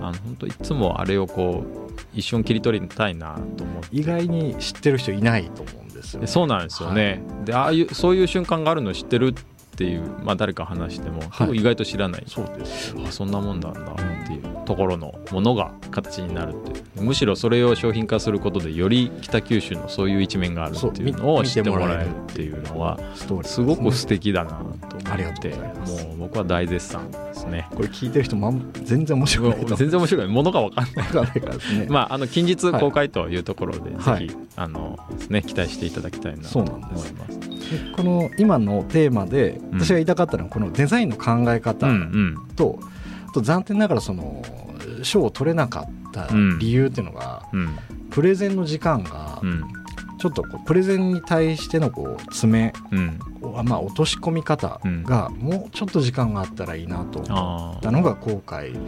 [0.00, 3.88] あの本当いつもあれをこう一瞬切り取りたいなと思って。
[3.92, 9.34] 意外に知ってる人いないと思うんですよ、でそうなんですよね、でああいうそういう瞬間があるの知ってる
[9.80, 11.56] っていう、まあ、誰か話しても、はい。
[11.56, 12.24] 意外と知らない。
[12.26, 12.94] そうです。
[12.94, 24.78] よあそんなもんなんだっていうところのものが形になるってむしろそれを商品化することでより北九州のそういう一面があるっていうのを知ってもらえるっていうのはすすごく素敵だなと思っ
[25.38, 25.50] て。
[25.50, 27.66] もう僕は大絶賛ですね。
[27.74, 30.28] これ聞いてる人まん全然面白いと 全然面白い。
[30.28, 34.28] ものが分かんないわかんないからですね、まあ、あの近日公開というところで、はい。
[34.28, 34.98] ぜひあの
[35.30, 37.10] ね期待していただきたいなと思います。
[37.96, 42.54] この今のテーマでうん私が言いたかったのはこのデザインの考え方うんうん。
[42.56, 42.78] と、
[43.28, 44.42] あと残念ながらその
[45.02, 46.28] 賞を取れなかった
[46.58, 47.76] 理由っていうのが、うん。
[48.10, 49.64] プレゼンの時間がうん。
[50.18, 53.18] ちょっとプレゼンに対してのこう詰めうん。
[53.64, 58.78] まあ落とし込み方がもうちょっと時間があったらいいなと思あったのが後悔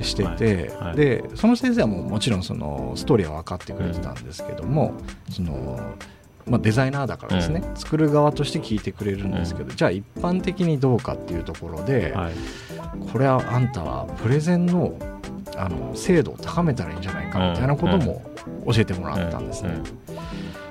[0.00, 0.96] してて、はいはい。
[0.96, 4.94] でその先生はもうもちろんそのストーリーは分かってくれてたんですけども、
[5.28, 5.80] その
[6.46, 12.32] まあ、デザイナーだからですね、作る側として聞いてくれるんですけど、じゃあ一般的にどうかっていうところで、はい。
[13.12, 14.96] これはあんたはプレゼンの
[15.56, 18.22] あの精度を高めたらいいんじゃないかみたいなことも
[18.66, 19.70] 教えてもらったんですね。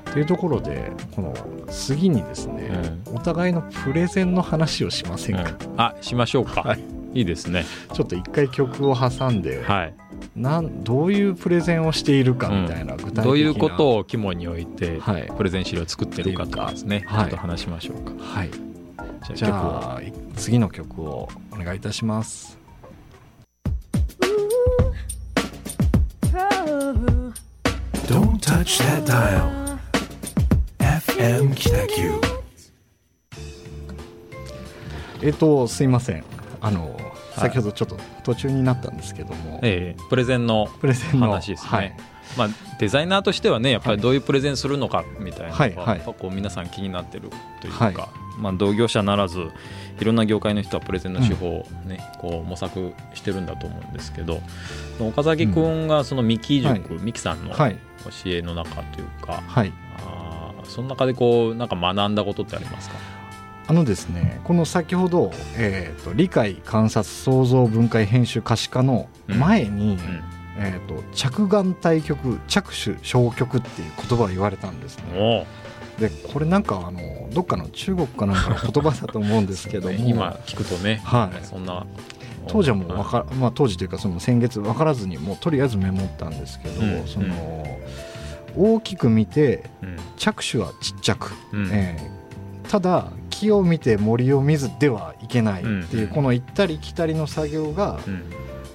[0.10, 1.34] っていうところでこの
[1.70, 5.82] 次にですね、お互いのプレゼンの話をしませんか、うん。
[5.82, 6.80] あしましょうか、はい。
[7.20, 7.66] い、いですね。
[7.94, 9.94] ちょっと一回曲を挟んで、はい
[10.36, 17.24] なんどういうプレゼンをしているかみたいな具体的な、どういうことを肝に置いてはい、プレゼン資料を作ってるかとかですね、はい。
[17.24, 18.12] ちょっと話しましょうか。
[18.24, 18.50] はい、
[19.28, 20.02] じじゃあゃあ
[20.36, 22.58] 次の曲をお願いいたします。
[28.08, 29.78] Don't touch that dial.
[30.80, 32.20] FM Kitaku.
[35.22, 36.24] えっ、とすいません。
[36.60, 41.96] あの、はい先ほどちょっと途中になったんですけども、ええプレゼンのプレゼンの話ですね、はい。
[42.38, 47.30] まあ、デザイナーとしてはねやっぱりどういうプレゼンするのかみたいなのが、はいこう皆さん気になってる
[47.62, 47.96] というか、はい。
[48.40, 49.40] まあ、同業者ならず
[50.00, 54.42] いろんな業界の人はプレゼンの手法を、ねこう模索してるんだと思うんですけど
[55.00, 56.82] 岡崎君がその三木塾、はい。
[56.82, 57.78] 三木さんの教はい。
[58.26, 59.74] えの中というか、はい。
[60.06, 62.96] あーその中でこうなんか学んだことってありますか？
[63.68, 70.24] あのですねこの先ほど、えー、と理解観察創造分解編集可視化の前に、うん。
[70.56, 75.48] えー、と着眼対局着手消極っていう言葉を言われたんですね。
[75.98, 79.98] でこれなんかあのどっかの中国かなんかの言葉だと思うんですけども。
[79.98, 81.46] 今聞くとね、はい。
[81.46, 81.86] そんな。
[82.48, 87.08] 当時はもうわか、まあ、当時というかその先月分からずにもうとりあえずメモったんですけど、うん。
[87.08, 87.66] その
[88.56, 89.98] 大きく見てうん。
[90.18, 91.70] 着手はちっちゃく、うん。
[91.72, 92.23] えー
[92.74, 96.08] ただ木を見て森を見ずではいけないっていう、うん。
[96.08, 98.24] この行ったり来たりの作業が、うん。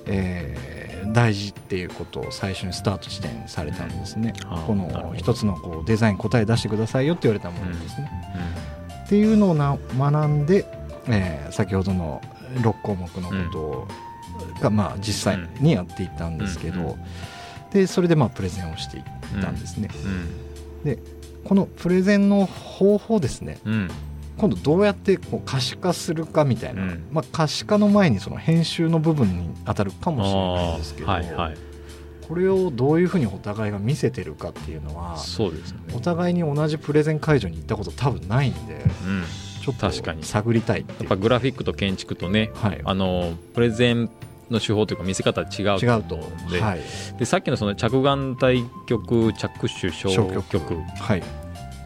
[0.06, 0.78] えー
[1.12, 4.34] 大事っていうことを最初にスタート地点にされたんですね。
[4.44, 8.10] あーこの一つのこうデザイン答え出してくださいよって言われたものですね。
[8.92, 10.66] うっていうのをな学んで、
[11.08, 12.20] えー先ほどの
[12.56, 13.88] 6項目のことを、
[14.60, 16.86] がまあ実際にやっていったんですけど、うん。
[16.90, 16.96] うん。
[17.72, 19.04] でそれでまあプレゼンをしていっ
[19.40, 19.88] たんですね。
[19.88, 21.08] ん
[21.44, 23.58] このプレゼンの方法ですね。
[23.64, 23.90] うん。
[24.36, 27.06] 今度どうやってこう可視化するかみたいな、うん。
[27.10, 31.56] まあ、可視化の前にその編集の部分に当たるかもしれないですけど、はいはい。
[32.28, 35.78] これをどういうふうにお互いが見せてるかっていうのはそうですね。
[35.94, 38.74] お互いに同じプレゼン会場に行ったこと多分ないんで
[39.06, 39.24] うん。
[39.62, 40.20] ちょっ確かに。
[40.20, 44.10] と探りたいやっぱグラフィックと建築とねはい、あのプレゼン
[44.50, 46.08] の手法というか見せ方は違う違うと。
[46.08, 46.80] と思うんで,、はい、
[47.18, 51.22] でさっきのその着眼対局着手小消局極はい。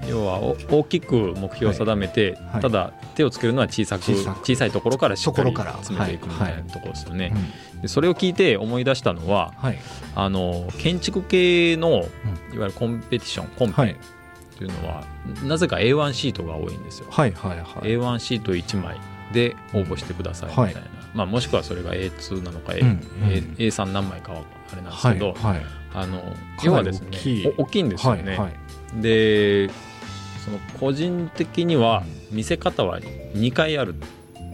[0.08, 2.62] 要はお大きく目標を定めて、はい。
[2.62, 4.02] ただ手をつけるのは小さく
[4.42, 9.78] 小さいところからしっかり詰めていくみたいなところですよね、うんでそれを聞いて思い出したのははい。
[10.14, 12.04] あの建築系のいわ
[12.52, 13.96] ゆるコンペティションコンペはい。
[14.56, 15.02] というのは、
[15.42, 17.64] なぜか A1 シートが多いんですよ、はいはいはい。
[17.64, 19.00] A1 シート1枚
[19.32, 25.62] で応募してくださいみたいな、はいまあ、もしくはそれが A2 なのか、A うん A A3 何枚かはあれなんですはいけど、はい
[25.94, 27.08] あのかなり要はですね
[27.58, 27.82] 大きい。
[27.82, 29.02] んですよね、はいはい。
[29.02, 29.68] で
[30.44, 33.94] その個人的には見せ方は2回ある。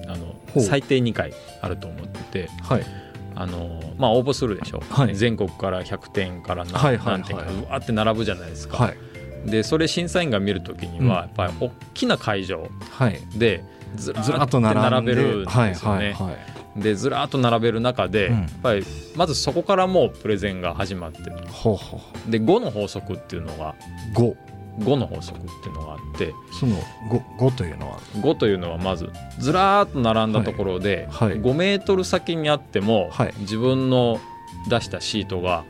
[0.08, 2.86] あの最低2回あると思っててはい。
[3.34, 5.14] あの、まあ、応募するでしょ、はい。
[5.14, 7.20] 全国から100点から何,、はいはいはい。
[7.20, 9.50] 何点かうわって並ぶじゃないですか、はい。
[9.50, 11.08] でそれ審査員が見るときにうん。
[11.08, 13.20] はやっぱり大きな会場はい。
[13.36, 13.62] で
[13.96, 16.12] ずらっと並べるんはいですよね。
[16.12, 16.36] はいはい
[16.76, 18.34] でずらーっと並べる中で、うん。
[18.34, 18.84] やっぱり
[19.16, 21.36] まずそこからもうプレゼンが始まってる。
[21.50, 22.30] ほうほう。
[22.30, 23.74] で5の法則っていうのが
[24.14, 24.36] 五
[24.78, 26.76] 5の法則っていうのがあってその
[27.10, 31.28] 五五というのは？5というのはまずずらーっと並んだところで、はい。
[31.30, 31.40] はい。
[31.40, 33.34] 5メートル先にあっても、はい。
[33.40, 34.20] 自分の
[34.68, 35.64] 出したシートが、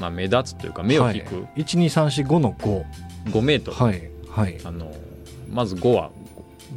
[0.00, 1.46] まあ、目立つというか目を引く。
[1.56, 2.84] 一二三四五の五。
[3.26, 4.10] 5メートル、はい。
[4.28, 4.58] はい。
[4.64, 4.92] あの
[5.50, 6.10] まず5は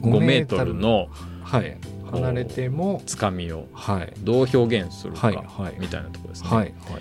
[0.01, 1.08] 5メートルの
[1.43, 1.77] はい。
[2.12, 4.13] 離れてもつかみをはい。
[4.19, 5.75] どう表現するかはいはい。
[5.79, 6.49] みたいなところですね。
[6.49, 6.99] はいは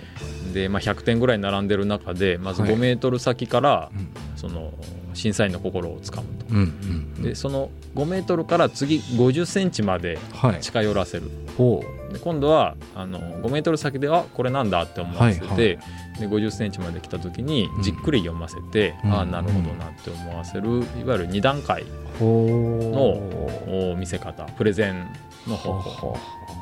[0.49, 0.53] い。
[0.53, 2.71] で、まあ、100点ぐらい並んでる中でまずはい。
[2.71, 4.09] 5メートル先からうん。
[4.35, 4.73] その
[5.13, 6.45] 審査員の心をつかむと。
[6.49, 10.61] うんうんでその5メートルから次50センチまではい。
[10.61, 11.29] 近寄らせる。
[11.57, 15.79] ほで今度はあの5メートル先であこれなんだって思わせて、はいはい
[16.19, 17.83] で50センチまで来た時にうん。
[17.83, 19.13] じっくり読ませて、うん。
[19.13, 25.07] あなるほどなって思わせるいわゆる2段階の見せ方プレゼン
[25.47, 26.07] のう方法。
[26.13, 26.17] ほ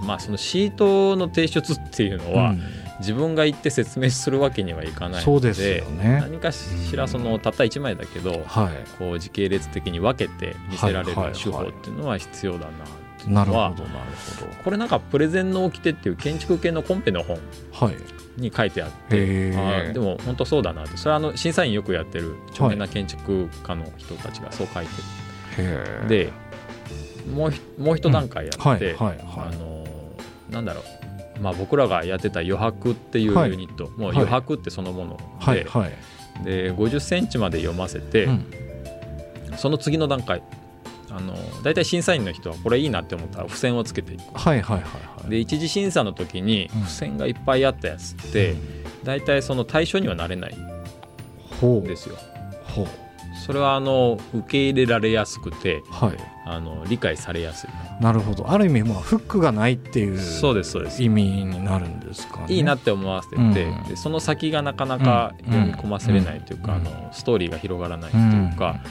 [0.05, 2.61] まあそのシートの提出っていうのうは、うん。
[2.99, 6.19] 自分が行って説明するわけにはいかないのでそうでね。
[6.21, 8.73] 何かしらそのたった1枚だけど、はい。
[8.99, 13.75] こう時系列的に分けて見せられる手法っていうのは必要だななるほどなる
[14.63, 17.39] これなんかプレゼンの掟っていう建築系のコンペの本
[18.37, 20.97] に書いてあってあでも本当そうだなって。
[20.97, 24.91] それはあの審査員よくやってる著名な建築家の人たちがそう書いて
[25.57, 26.03] へー。
[26.03, 26.33] る、で
[27.33, 29.85] もうひもう一段階やって、はいはいはいあの
[30.49, 30.81] なんだろ
[31.37, 34.17] う、まあ、僕らがやってた余白っていうはいユニット、もうはい。
[34.17, 36.43] 余白ってそのもので,、はいはい。
[36.43, 38.45] で50センチまで読ませて、うん。
[39.57, 40.41] その次の段階
[41.15, 44.21] あの大体審査員の人はこれいいなって思ったら付箋をつけていく。
[44.33, 44.89] はいはいはいは
[45.27, 45.29] い。
[45.29, 46.81] で一次審査の時にうん。
[46.81, 48.55] 付箋がいっぱいあったやつって、
[49.03, 50.55] 大体その対象にはなれない。
[51.83, 52.17] ですよ。
[52.63, 52.87] ほう。
[53.45, 56.17] それはあの受け入れられやすくてはい。
[56.43, 57.69] あの理解されやすい。
[58.03, 58.49] なるほど。
[58.49, 61.03] ある意味まあフックがないっていうそうですそうです。
[61.03, 62.45] 意味になるんですかね。
[62.49, 63.83] いいなって思わせてて、うん。
[63.83, 65.53] でその先がなかなかうん。
[65.53, 66.87] 読み込ませれないというか、うん。
[66.87, 68.81] あのストーリーが広がらないというか、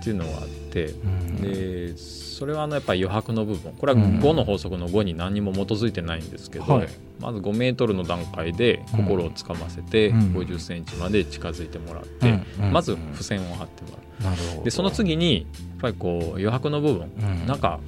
[0.00, 1.36] っていうのがあってうん。
[1.42, 3.72] でそれはあのやっぱり余白の部分。
[3.72, 4.18] これはうん。
[4.18, 6.88] 5の法則の5に何にも基づいてないんですけど、はい。
[7.20, 10.18] まず5メートルの段階で心をつかませてうん。
[10.32, 12.40] 50センチまで近づいてもらって、
[12.72, 13.90] まず付箋を貼っても
[14.24, 14.64] らう。
[14.64, 17.10] でその次にやっぱりこう余白の部分。
[17.20, 17.46] うん。
[17.46, 17.80] なんか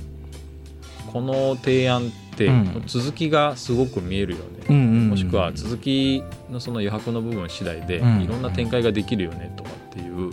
[1.12, 2.82] この提案ってうん。
[2.86, 8.26] 続きがすごく見えるよね、うんうんうんもしくは続きのその余白の部分次第でいうん。
[8.26, 10.30] ろんな展開ができるよねとかっていう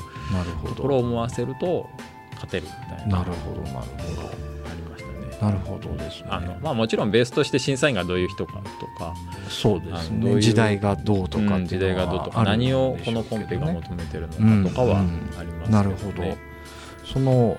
[0.75, 1.87] ところを思わせると
[2.33, 3.17] 勝てるみたいな。
[3.17, 5.37] なるほどなるほありましたね。
[5.41, 6.27] どなるほどですね。
[6.29, 9.13] あのまあ、もちろんベースとして審査員がどういう人かとか、
[9.49, 10.39] そうですね。
[10.41, 15.69] 時代がどうとかうん時代がどうとか何をこのコンペが求めてるのかとかはありますけど、ね。
[15.69, 16.37] なるほど。
[17.05, 17.57] その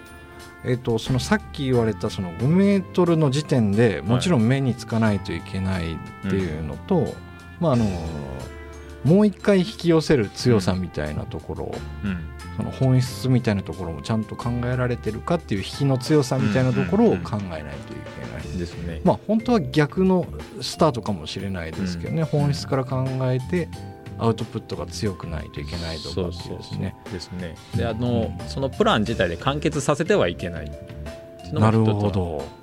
[0.64, 7.14] えっとそのさっき言われたその5メートルの時点でもちろん目につかないといけないっていうのと、
[7.61, 7.87] まああの
[9.05, 12.19] もう一回引き寄せる強さみたいなところ、うん。
[12.56, 18.58] その本質みたいなところもちゃんと考えられてるかっていう引きの強さみたいなところを考えないといけない。
[18.58, 19.00] ですね。
[19.04, 20.27] まあ本当は逆の
[20.61, 22.27] スタートかもしれないですけどね、うん。
[22.27, 23.69] 本質から考えて
[24.21, 26.94] アウトプットが強くないといけないとかっていうですね。
[27.12, 27.56] ですね。
[27.75, 30.71] であのそのプラン自体で完結させてはいけない。
[31.52, 32.21] なるほど。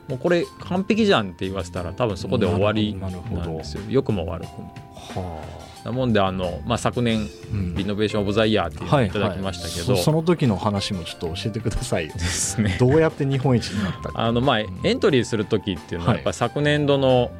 [0.07, 3.83] もうこれ完璧じゃんって言わせたら多分そこで終わりなんですよ。
[3.89, 4.73] 良くも悪くも。
[4.93, 9.97] はなもんであの、まあ、昨年あ、うんリノベーション・オブ・ザ・イヤーっていうのをいただきましたけど、はいはい。
[9.99, 12.13] そその時の話もちょっと教えてくださいよ。
[12.13, 12.77] ですね。
[12.79, 14.21] どうやって日本一になったか。
[14.21, 16.17] あのまあエントリーする時っていうのははい。
[16.17, 17.31] やっぱり昨年度の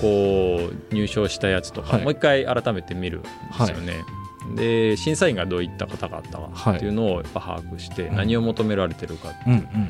[0.00, 2.02] こう入賞したやつとか、はい。
[2.02, 3.28] もう一回改めて見るんで
[3.66, 4.04] すよね。
[4.56, 8.16] で審査員がどういった方々かっていうのをやっぱ把握してうん。
[8.16, 9.68] 何を求められてるかってうんいう。
[9.74, 9.88] う、ん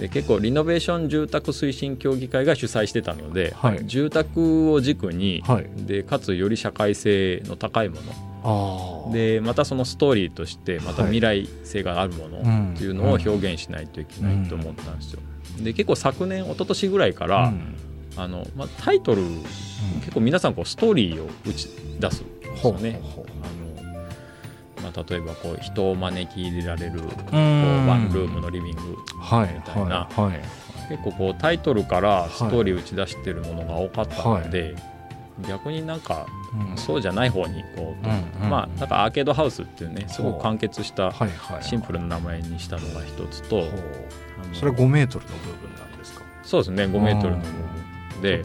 [0.00, 3.86] で結構リノベーション住宅推進協議会が主催してたので、はい。
[3.86, 5.66] 住宅を軸に、はい。
[5.86, 9.12] でかつより社会性の高いもの。
[9.12, 15.20] でまたそのストーリーとしてまた未来性があるものうんっていうのを表現しないといけないと思ったんですよ。
[15.60, 17.74] で結構昨年一昨年ぐらいから、うん
[18.16, 19.22] あのまあ、タイトル
[20.00, 21.68] 結構皆さんこうストーリーを打ち
[22.00, 23.00] 出すんですよね。
[23.02, 23.86] あ
[24.82, 30.08] のまあ、例えばこう人を招き入れられるこううんワンルームのリビングうはいみたいな。
[30.10, 30.40] はいはい
[30.88, 34.76] 結構こうタイトルからストーリー打ち出してるものが多かったので、
[35.48, 36.26] 逆になんか
[36.70, 36.78] うん。
[36.78, 43.70] そうじゃない方にこう、うんうんまあなんかアーケードハウスっていうねすごく完結したはいはいシンプルな名前にしたのが一つと、ほう。
[44.44, 46.22] あのそれは5メートルの部分なんですか？
[46.44, 47.52] そうですね5メートルの部分
[48.22, 48.44] で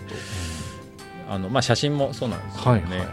[1.29, 3.05] あの、まあ、写真もそうなんですけどね、はいはいは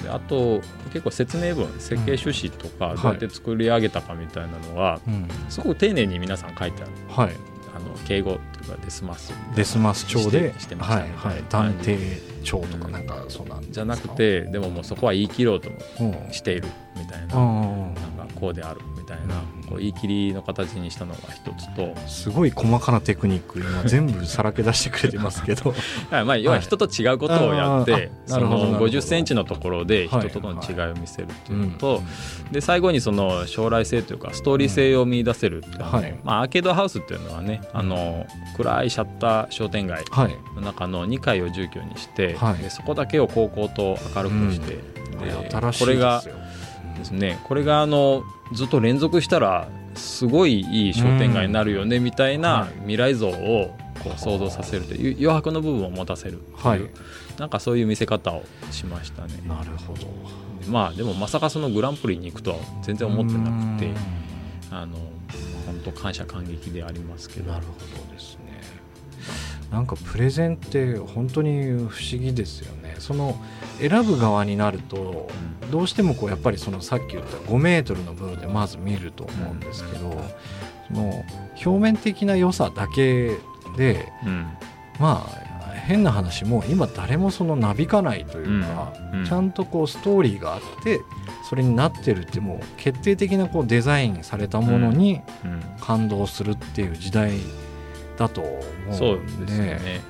[0.00, 0.02] い。
[0.02, 0.60] であと
[0.92, 2.96] 結構説明文設計趣旨とかん。
[2.96, 5.28] どうやって作り上げたかみたいなのは、うん。
[5.48, 6.92] すごく丁寧に皆さん書いてある。
[7.08, 7.36] はい。
[7.74, 8.38] あの敬語と
[8.70, 9.32] かデスマス。
[9.54, 11.44] デスマス調でしてましたはいねはい。
[11.48, 11.98] 断定
[12.42, 16.32] 調とかなんかそうなんじゃなくてでももうそこは言い切ろうとうん。
[16.32, 19.42] しているみたいな,、うんなんかこうであるみたいな、うん
[19.72, 25.74] こう言い切りの形にしたのが一つと、すごい細かなテクニック今全部さらけ出してくれてますけど。
[26.10, 36.14] はいまあ、要は人と違うことをやって、はいそのほど50センチのところではい人との違いを見せるっていうのと、うんで最後にその将来性というかストーリー性を見出せるうのははい。
[36.22, 40.36] まあ、アーケードハウスっていうのはねあの暗いシャッター商店街はい。
[40.54, 42.62] の中の2階を住居にして、はい。
[42.62, 44.78] でそこだけを高校と明るくして、
[45.18, 46.22] で新しいこれが
[46.94, 47.38] ですね。
[47.44, 48.22] これがあの
[48.52, 52.78] ずっと連続したらすごいいい商店街になるよねみたいはない。
[52.80, 56.80] 未来像をこう想像させるという余白の部分を持たせるっていう、はい。
[57.38, 59.42] なんかそういう見せ方をしましたね。
[59.46, 60.06] なるほど。
[60.68, 63.90] まあでもまさかそのグランプリに行くとは全然思ってなくて
[64.70, 64.96] あの
[65.66, 67.52] 本当感謝感激でありますけど。
[67.52, 67.72] なるほ
[68.06, 68.60] どですね。
[69.70, 72.96] なんかプレゼンって本当に不思議ですよね。
[72.98, 73.40] その
[73.88, 75.28] 選ぶ側になると
[75.70, 80.24] どうしてもこうやっぱりそのさっき言った5メートルの部分でまず見ると思うんですけど
[80.88, 81.24] その
[81.64, 83.36] 表面的な良さだけ
[83.76, 84.46] でうん。
[85.00, 85.42] まあ
[85.86, 88.92] 変な話もう今誰もそのなびかないというか、
[89.26, 91.00] ちゃんとこうストーリーがあって
[91.48, 95.60] それになってるってもう決定的なこうデザインされたものにうん。
[95.80, 97.32] 感動するっていう時代
[98.16, 98.42] だと
[98.86, 99.46] 思そううんで。
[99.46, 100.00] ですよね。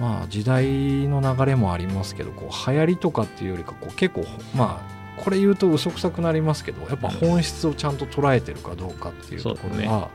[0.00, 0.66] まあ時代
[1.06, 4.24] の流れもありますけどこう流行りとかっていうよりかこう結構
[4.56, 10.08] まあこれ言うと嘘くさくなりますけどやっぱ本質をちゃんと捉えてるかどうかっていうところは、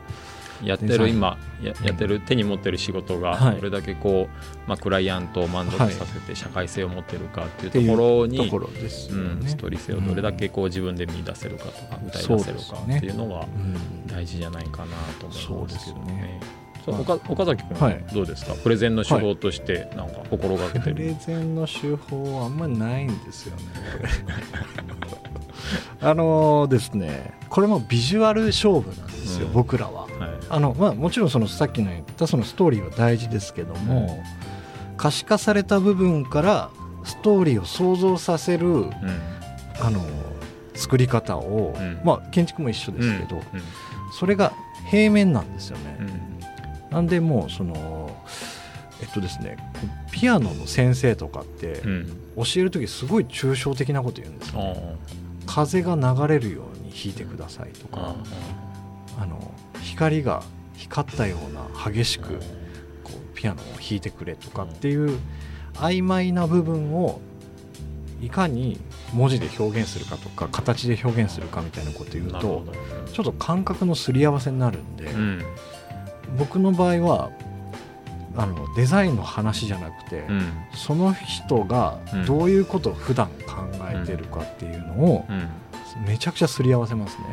[0.64, 3.56] やってる今ややってる手に持ってる仕事がはい。
[3.56, 9.48] どれだけこう、まあ、クライアントを満足させて社会性を持ってるかっていうところにところですようん、ね。
[9.48, 14.06] ストーリー性をどれだけこう自分で見出せるかとか歌い出せるかっていうのがうん。
[14.06, 16.40] 大事じゃないかなと思いますけどね。
[16.86, 18.04] 岡岡崎君ははい。
[18.12, 23.62] どうですか、プレゼンの手法としてなんか心がけてプる、レゼンの手法はあんまりないんですよね。
[26.00, 29.52] あのですねこれもビジュアル勝負なんですよ、うん。
[29.52, 30.02] 僕らは。
[30.02, 30.10] はい。
[30.48, 34.22] あのまあ、もちろんそのさっきの言ったそのストーリーは大事ですけども、
[34.96, 36.70] 可視化された部分から
[37.04, 38.92] ストーリーを想像させるうん。
[39.80, 40.00] あの
[40.74, 42.00] 作り方を、うん。
[42.04, 43.42] まあ、建築も一緒ですけど、うん。
[44.18, 44.52] それが
[44.90, 45.96] 平面なんですよね。
[46.96, 48.16] うんなんでもうその
[49.00, 49.56] えっとですね
[50.10, 52.26] ピアノの先生とかってうん。
[52.36, 54.76] 教える時すごい抽象的なこと言うんですよ、あ
[55.46, 58.16] 風が流れるように弾いてくださいとあか
[59.22, 60.42] あの光が
[60.74, 62.34] 光ったような激しく
[63.04, 65.18] こうピアノを弾いてくれとかっていう
[65.74, 67.20] 曖昧な部分を
[68.20, 68.78] いかに
[69.14, 72.64] 文字で表現するかとか形で表現するかみたいなこと言うと
[73.12, 75.42] ちょっと感覚のすり合わせになるんで、うん
[76.38, 77.30] 僕の場合は
[78.36, 80.52] あのデザインの話じゃなくて、うん。
[80.74, 85.48] その人がどういうことを普段考えてるかっていうのをうん。
[86.06, 87.24] めちゃくちゃすり合わせますね。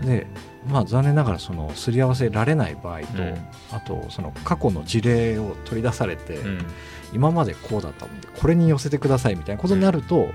[0.00, 0.06] うん。
[0.06, 0.26] で
[0.66, 3.34] まあ残念ながらそのすり合わせられない場合と、うん。
[3.72, 6.66] あとその過去の事例を取り出されて、うん。
[7.12, 10.30] 今までこうだったのでこれに寄せてくださいみたいなことになると、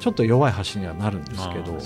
[0.00, 1.80] ちょっと弱い橋にはなるんですけどね。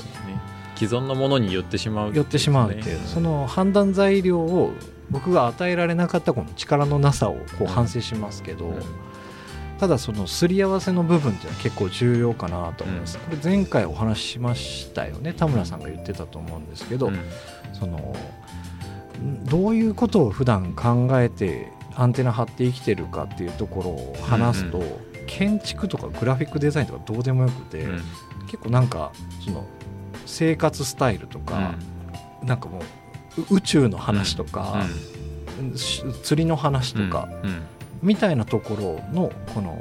[0.76, 4.72] 既存のものに寄ってしまう寄ってしまうってねいう、その判断材料を
[5.11, 8.82] 僕が与えられなかったこの力のなさをこう反省しますけど、うん。
[9.78, 15.32] ただそのすり合わせの部分っていうのは結構重要かなと思います、これ前回お話ししましたよね。
[15.32, 17.18] 田村さんが言ってたと思うんですけど、うん。
[17.72, 18.14] その
[19.44, 24.86] どういうことを普段考えてアンテナ張って生きてるかっていうところを話すと、うん
[25.26, 28.02] 建築とかグラフィックデザインとかどうでもよくて、うん。
[28.46, 29.11] 結構なんか
[29.42, 29.64] その
[30.26, 31.74] 生活スタイルとか、
[32.42, 32.84] なんかもうう
[33.51, 34.85] 宇宙の話とか、
[35.76, 37.62] し釣りの話とか、うん
[38.03, 39.78] みたいなところのこの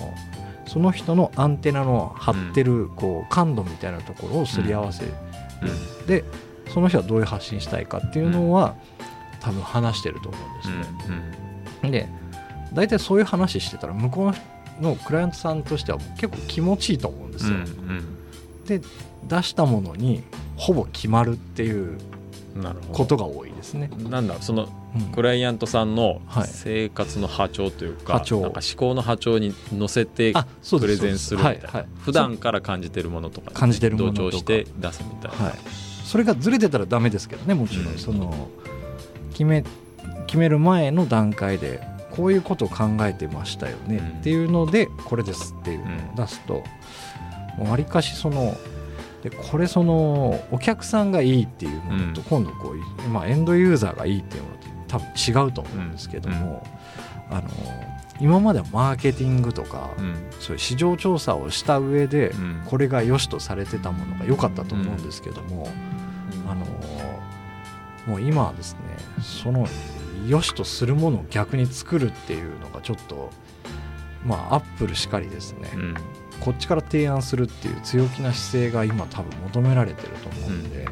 [0.66, 5.08] その人のアンテナの張ってるこう感度みたいなところをすり合わせう
[6.04, 6.08] ん。
[6.08, 6.24] で
[6.74, 8.76] その人はどういう発信したいかっていうのは、
[9.42, 10.64] 多分話してると思うんで
[11.82, 11.92] すね。
[11.92, 12.10] で
[12.74, 14.34] 大体そういう話してたら向こ
[14.80, 17.58] うのクライアントさんとしては結構気持ちいいと思うんですよ。
[18.66, 18.82] で
[19.28, 20.24] 出したものに
[20.56, 21.98] ほぼ決まるっていう
[22.92, 23.90] ことが多いですね。
[24.10, 25.12] なんだそのうん。
[25.12, 26.48] クライアントさんのはい。
[26.48, 31.88] 生活の波長というか,、なんか思考の波長に乗せてプレゼンするみたいな、はいはい。
[32.00, 34.22] 普段から感じてるものとか、感じてるものとか。
[34.24, 35.54] 同調して出すみたいな、はい、
[36.06, 37.96] それがずれてたらダメですけどねもちろうん。
[37.96, 38.50] んその
[39.32, 39.64] 決め
[40.28, 41.82] 決める前の段階で
[42.12, 45.80] こういうことを考えてましたよねうんっていうのでこれですっていう。
[45.80, 46.64] のを出すと
[47.58, 48.56] わりかしその
[49.24, 52.28] でこれそのお客さんがいいっていうものとうん。
[52.28, 55.08] 今度こう、まあ、エンドユーザーがいいっていうものって多分
[55.46, 56.68] 違うと思うんですけども、
[57.30, 57.50] あの
[58.20, 60.16] 今まではマーケティングとか、うん。
[60.42, 62.64] そういう市場調査をした上で、うん。
[62.66, 65.70] これが良しとされてたものが良かったと思うんですけども、
[66.46, 66.66] あの
[68.06, 68.80] もう今はですね
[69.22, 69.66] その
[70.28, 73.30] 良しとするものを逆に作るっていうのがちょっと
[74.26, 75.96] まあアップルしかりですね、うん
[76.44, 80.86] こっちから提案するっていう強気な姿勢が今多分求められてると思うんで、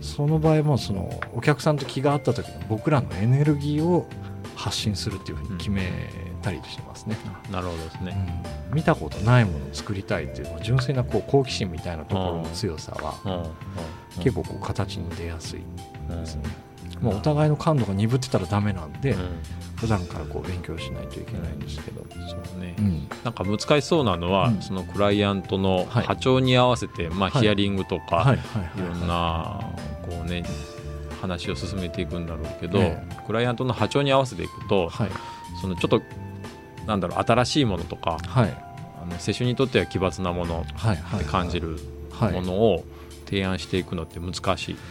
[0.00, 4.08] その場合もそのお客さんと気が合った時の僕らのエネルギーを
[4.54, 5.82] 発信するっていうふうに決め
[6.40, 7.18] たりしてますね。
[7.46, 7.52] うん。
[7.52, 8.74] なるほどですね、うん。
[8.74, 13.32] 見たことないものを作りたいっていう、まあ純粋なこう好奇心みたいなところの強さはうん。
[13.42, 14.22] うん。
[14.22, 15.60] 結構こう形に出やすい
[16.08, 16.44] うんですね。
[17.02, 19.38] まあ、お互いの感度が鈍ってたらダメなんで、うん。
[19.76, 22.74] 普段からこう勉強しないといけないんですけど、そうね。
[22.78, 23.08] うん。
[23.24, 24.62] なんか難しそうなのは、うん。
[24.62, 26.06] そのクライアントのはい。
[26.06, 27.42] 波長に合わせて、まあ、はい。
[27.42, 28.36] ヒアリングとか、はい。
[28.36, 28.40] い、
[28.78, 29.60] ろんな
[30.02, 30.44] こうね
[31.20, 35.10] 話を進めていくんだろうけど、えクライアントの波長に合わせていくと、はい。
[35.60, 36.02] そのちょっと
[36.86, 38.56] なんだろう新しいものとかはい。
[39.02, 41.78] あの世襲にとっては奇抜なものって感じる
[42.10, 42.32] はい。
[42.32, 42.84] ものを
[43.26, 44.82] 提案していくのって難しいよね。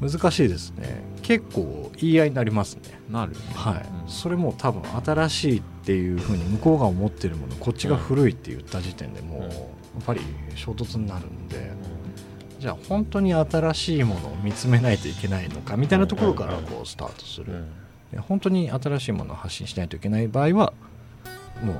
[0.00, 1.02] 難しいですね。
[1.22, 2.82] 結構言い合いになりますね。
[3.10, 3.46] なるよね。
[3.54, 3.74] はい、
[4.04, 4.08] うん。
[4.08, 9.76] それも多分新しいっていうふうに向こうが思ってるものこっちが古いって言った時点でもううん。
[9.96, 10.20] やっぱり
[10.54, 11.72] 衝突になるんで
[12.60, 17.64] じゃあ本当に新しいものを見つめないといけないのかみたいなところからこうスタートする、
[18.28, 20.72] 本当に新しいものを発信しないといけない場合は
[21.62, 21.76] もう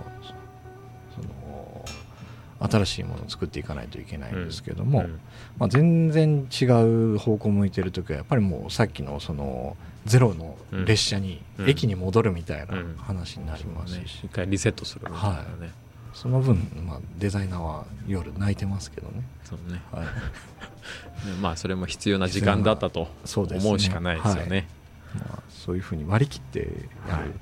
[2.60, 5.20] 新しいものを作っていかないといけないんですけども、うん。
[5.58, 11.70] まあ、全然違う方向を向いてる時はやっぱりもうさっきのそのゼロの列車に、うん。
[11.70, 12.96] 駅に戻るみたいなうん。
[12.96, 14.04] 話になりますし、ね。
[14.24, 15.30] 一回リセットするみたい。
[15.30, 15.72] なね。
[16.16, 19.82] その分、まあ、デザイナーは夜泣いてますけどね、そうね。
[19.92, 20.04] はい、
[21.28, 24.66] ねまあそれも必要な時間だったと思うしかないですよね。
[25.14, 26.60] まあ、そういうふうに割り切って
[27.06, 27.34] やる、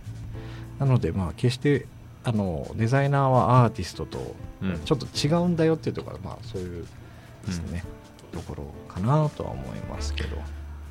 [0.81, 1.87] なのでまあ決して
[2.25, 4.79] あのデザイナーはアーティストとうん。
[4.85, 6.87] ちょっと違うんだよっていうところは、まあ、そういう
[7.47, 7.85] ですね、
[8.33, 10.37] ところかなとは思いますけど、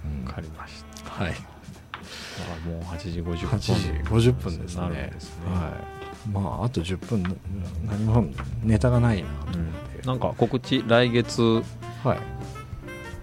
[0.05, 0.25] うん。
[0.25, 1.09] わかりました。
[1.09, 1.31] はい。
[1.31, 1.43] だか
[2.65, 3.35] らもう8時50分。
[3.35, 5.11] 8時50分ですね。
[5.13, 5.55] ですね。
[5.55, 7.29] はい、まああと10分な
[7.87, 8.25] 何も
[8.63, 9.71] ネタがないなと思っ
[10.01, 11.41] て、なんか告知来月
[12.03, 12.19] はい、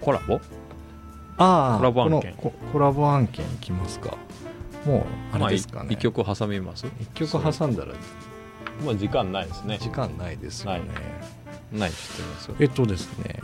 [0.01, 0.41] コラボ？
[1.37, 2.33] ああコラボ案件。
[2.35, 4.17] コラボ案件いきますか
[4.85, 6.85] もうあれですかね、まあ、一曲挟みます？
[6.99, 7.93] 一曲挟んだら
[8.85, 9.77] まあ時間ないですね。
[9.79, 10.81] 時間ないですよね。
[11.71, 12.51] ない知ってます。
[12.59, 13.39] えっとですね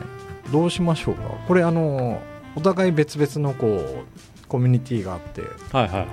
[0.51, 1.21] どうしましょうか？
[1.47, 2.21] これあの
[2.55, 6.05] お互い別々のこうコミュニティがあってはいはいは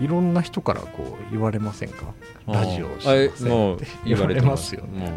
[0.00, 0.04] い。
[0.04, 2.06] いろんな人からこう言われませんか？
[2.48, 4.70] ラジオをしあませんって言われまます。
[4.70, 5.12] すよね。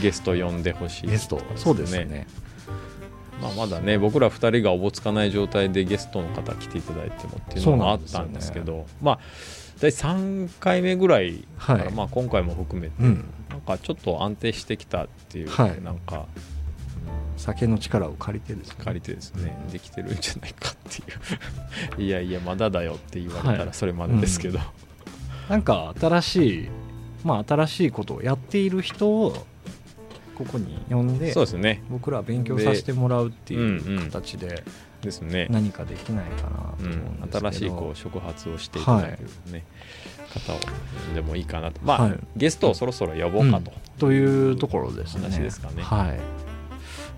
[0.00, 2.26] ゲスト呼んでほしいゲストそうですね
[3.40, 9.18] まあ、まだね僕ら2人がおぼつかない状態でゲストの方来ていただいてもっていうのもあったんですけどまあ
[9.78, 11.92] 大体3回目ぐらいから、はい。
[11.92, 13.24] まあ、今回も含めて、うん。
[13.48, 15.82] なんかちょっと安定してきたっていう、はい。
[15.82, 16.26] なんか
[17.36, 18.76] 酒の力を借りてですね。
[18.84, 22.02] 借りてですねできてるんじゃないかっていう。
[22.02, 23.66] いやいやまだだよって言われたはい。
[23.66, 24.58] らそれまでですけど、
[25.48, 26.68] なんか新しい
[27.24, 29.46] まあ新しいことをやっている人を
[30.38, 31.82] ここに呼んでそうですね。
[31.90, 34.04] 僕らは勉強させてもらうっていでうんううん。
[34.04, 34.62] 形で
[35.02, 39.64] ですね、何かできないかなと思うんうん、ですけど、新しいこう触発をしていただける、ね
[40.28, 40.58] 方を
[41.14, 41.80] でもいいかなと。
[41.82, 42.18] まあ、はい。
[42.36, 45.22] ゲストをそろそろ呼ぼうかと、というところですね。
[45.22, 45.82] 話ですかね。
[45.82, 46.20] はい。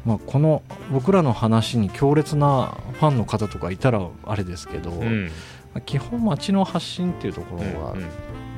[0.06, 5.26] まあ、この僕らの話に強烈なファンの方とかいたらあれですけど、うん。
[5.74, 8.06] まあ基本街の発信っていうところがうん。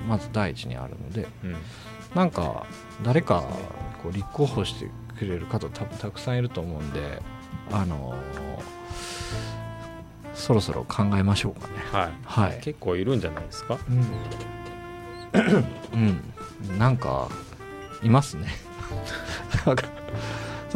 [0.09, 1.57] まず第一にあるので、うん。
[2.15, 2.67] なんか
[3.03, 3.45] 誰か
[4.03, 4.89] こう立候補して
[5.19, 7.21] くれる方多分たくさんいると思うんで、
[7.71, 8.17] あのー
[10.35, 11.75] そろそろ考えましょうかね。
[11.93, 12.13] はい。
[12.25, 12.61] はい。
[12.63, 13.79] 結構いるんじゃないですか？
[15.93, 16.19] うん、
[16.71, 17.29] うん、なんか
[18.03, 18.49] いますね。
[19.65, 19.75] た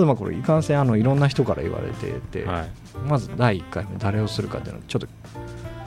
[0.03, 2.69] だまあこれいかんせんあのいろんな人から言われてて、はい。
[3.09, 5.09] まず第1回目誰をするかっていうのはちょっと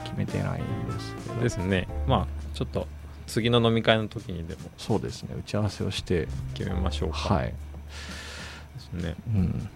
[0.04, 1.40] 決めてないんですけど。
[1.40, 1.86] ですね。
[2.08, 2.88] まあちょっと
[3.30, 4.60] 次の飲み会の時にでも。
[4.76, 5.34] そうですね。
[5.38, 7.54] 打ち合わせをして決めましょうか、はい、で
[8.80, 9.14] すね。
[9.28, 9.68] うん、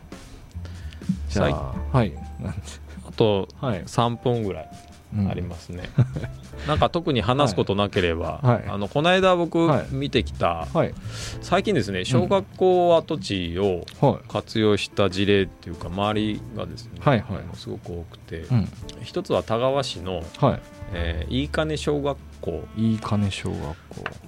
[1.29, 2.13] じゃあはい。
[3.07, 4.71] あとはい、3分ぐらい
[5.17, 5.29] うん。
[5.29, 5.85] ありますね、
[6.67, 8.69] なんか特に話すことなければ、はい。
[8.69, 9.87] あのこの間僕はい。
[9.93, 10.95] 見てきた、はい。
[11.41, 14.29] 最近ですね小学校跡地をはい。
[14.29, 17.21] 活用した事例っていうか周りがですね、はい。
[17.21, 17.57] はい。
[17.57, 18.69] すごく多くて、うん。
[19.03, 20.25] 一つは田川市の、
[20.93, 23.77] はいえー、飯金小学校、いい金小学校。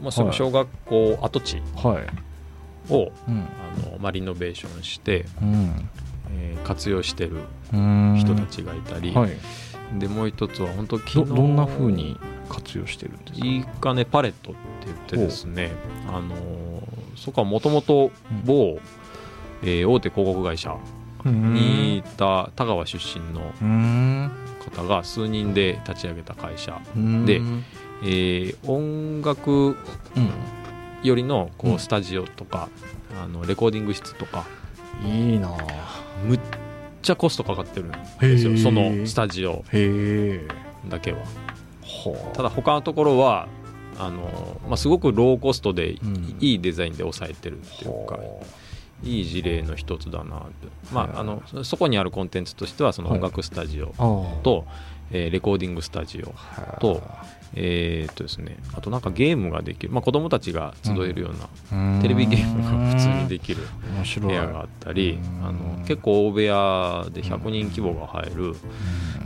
[0.01, 2.93] まあ、その小学校跡地はい。
[2.93, 3.39] を、うん。
[3.39, 5.89] あのまあ、リノベーションして、うん。
[6.33, 7.43] えー活用してる
[7.73, 8.17] うん。
[8.19, 9.31] 人たちがいたり、はい。
[10.01, 13.47] でもう一つは本当どどんな風に活用してるんですか？
[13.47, 15.71] いい金パレットって言ってですね、
[16.09, 16.83] あのー
[17.17, 18.11] そこはもともと
[18.45, 18.79] 某、
[19.63, 20.77] えー大手広告会社
[21.25, 24.31] にいた田川出身のうん
[24.71, 27.27] 方が数人で立ち上げた会社、うん。
[27.27, 27.41] で
[28.03, 29.77] えー音楽うん
[31.03, 31.75] よりのこうん。
[31.75, 32.69] うスタジオとか、
[33.23, 34.45] あのレコーディング室とか
[35.05, 35.51] いいな。
[36.25, 36.41] むっ
[37.03, 38.63] ちゃコストかかってるんへですよー。
[38.63, 39.65] そのスタジオ。
[40.89, 41.19] だけは。
[41.83, 43.49] ほただ他のところは
[43.99, 46.37] あの、まあ、すごくローコストでいうん。
[46.41, 48.19] いいデザインで抑えてるっていうか、
[49.03, 54.65] いい事例の一つだなって、まはいあ、あのそそこにあるコンテンツとしてはその音楽スタジオあと、
[55.11, 56.35] えーレコーディングスタジオ
[56.81, 57.03] と
[57.55, 58.07] え。
[58.09, 63.63] ーっとですね、あとなんかゲームができる、まあ、子供たちが集えるようなテレビゲームが普通にできる
[64.21, 65.47] 部屋があったりうん。
[65.47, 68.57] あの結構大部屋で100人規模が入る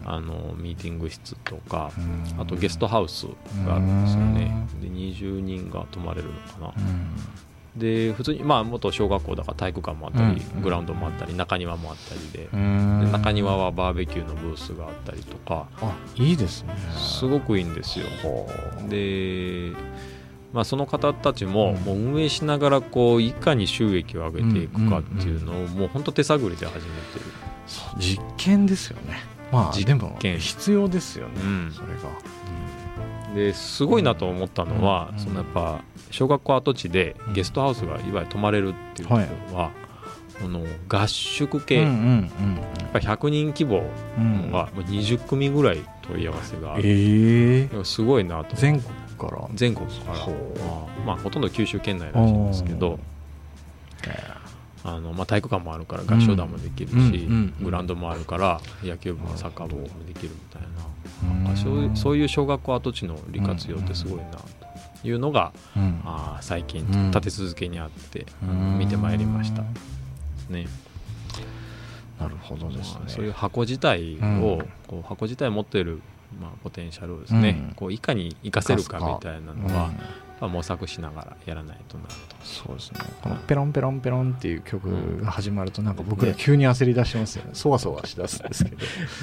[0.05, 1.91] あのミーティング室とか
[2.39, 3.27] あとゲストハウス
[3.67, 4.67] があるんですよね。
[4.83, 6.75] で20人が泊まれるのかな
[7.77, 12.49] で普通にまあ元小学校だから体育館もあったりうんグラウンドもあったり中庭もあったりで。
[13.13, 15.69] 中庭はバーベキューのブースがあったりとか。
[15.81, 16.75] あいいですね。
[16.97, 18.07] すごくいいんですよ。
[18.89, 19.73] で、
[20.53, 21.85] まあ、その方たちもうん。
[21.85, 26.87] もう運営しながらこういかに収益を上げていくかっていうのをもう本当手探りで始めて
[27.19, 27.25] る、
[27.99, 29.19] 実験ですよね。
[29.53, 30.39] まあ実験。
[30.39, 31.73] 必要ですよねうん。
[31.73, 31.95] それが
[33.35, 39.21] ですごいなと思ったのは、うんそのやっぱ小学校跡地でゲストハウスがいわゆる泊まれるっていうとこ
[39.53, 39.71] ろは、
[40.43, 41.91] この合宿系、やっ
[42.93, 43.85] ぱり100人規模
[44.19, 44.25] うん。
[44.45, 49.49] うんがもう20組ぐらい問い合わせがある、ええすごいなと全国から？
[49.55, 50.19] 全国から。
[51.07, 52.99] まあ、ほとんど九州県内らしいんですけど
[54.09, 54.25] え
[54.83, 57.29] あの、まあ、体育館もあるから合唱団もできるし、
[57.61, 60.69] グラウンドもあるから野球部もサッカー部もできるみたいな,、
[61.23, 64.25] うんなんかそういうそういう小学校跡地の利活用ってすごいな
[65.03, 66.01] というのが、うん。
[66.05, 67.11] あー最近うん。
[67.11, 68.27] 立て続けにあって、
[68.79, 69.63] 見てまいりました
[70.49, 70.67] ね。
[72.19, 73.01] なるほどですね。
[73.01, 74.69] まあそういう箱自体を、うん。
[74.87, 76.03] こう箱自体持っている、
[76.39, 77.75] まあ、ポテンシャルをですね、うん。
[77.75, 79.97] こういかに活かせるかみたいなのは、うん。
[80.41, 82.15] まあ、模索しながらやらないとなと。
[82.43, 83.01] そうですね。
[83.23, 87.51] この「ペロンペロンペロン」っていう曲が始まるとなんか僕ら急に焦り出しますよね。
[87.53, 88.77] そわそわしだすんですけど。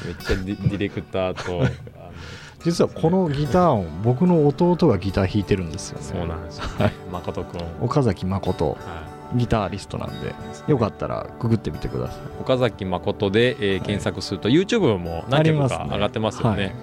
[0.06, 2.12] めっちゃディ レクターとあ
[2.64, 6.06] 実はこのギター音僕の弟がギター弾いてるんですよね。
[6.06, 6.94] のそうなんですよ、はい。
[7.12, 8.78] 誠君、は岡崎誠。
[8.80, 10.34] いギタリストなんで
[10.68, 12.18] よかったらググってみてください。
[12.42, 16.76] 岡崎誠で、えー検索すると YouTube も何曲か上がってますよね。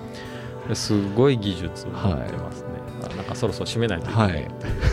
[0.67, 0.77] はい。
[0.77, 2.69] すごい技術を持ってますね、
[3.05, 4.33] あなんかそろそろ締めないといけない。
[4.33, 4.43] とい。
[4.43, 4.49] う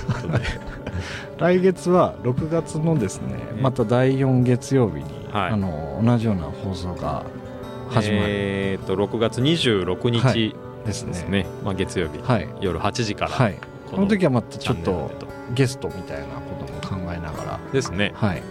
[0.08, 0.43] ことで、
[1.39, 5.52] 来月は6月のですねまた第4月曜日に、はい。
[5.52, 7.24] あの同じような放送が
[7.89, 8.24] 始まる。
[8.28, 12.47] えー、と6月26日ですね,、ですね、まあ、月曜日、はい。
[12.60, 13.56] 夜8時から、はい。
[13.89, 15.12] この時はまたちょっと
[15.54, 16.61] ゲストみたいなことも
[16.91, 17.59] 考えながら。
[17.71, 18.43] ですね、はい。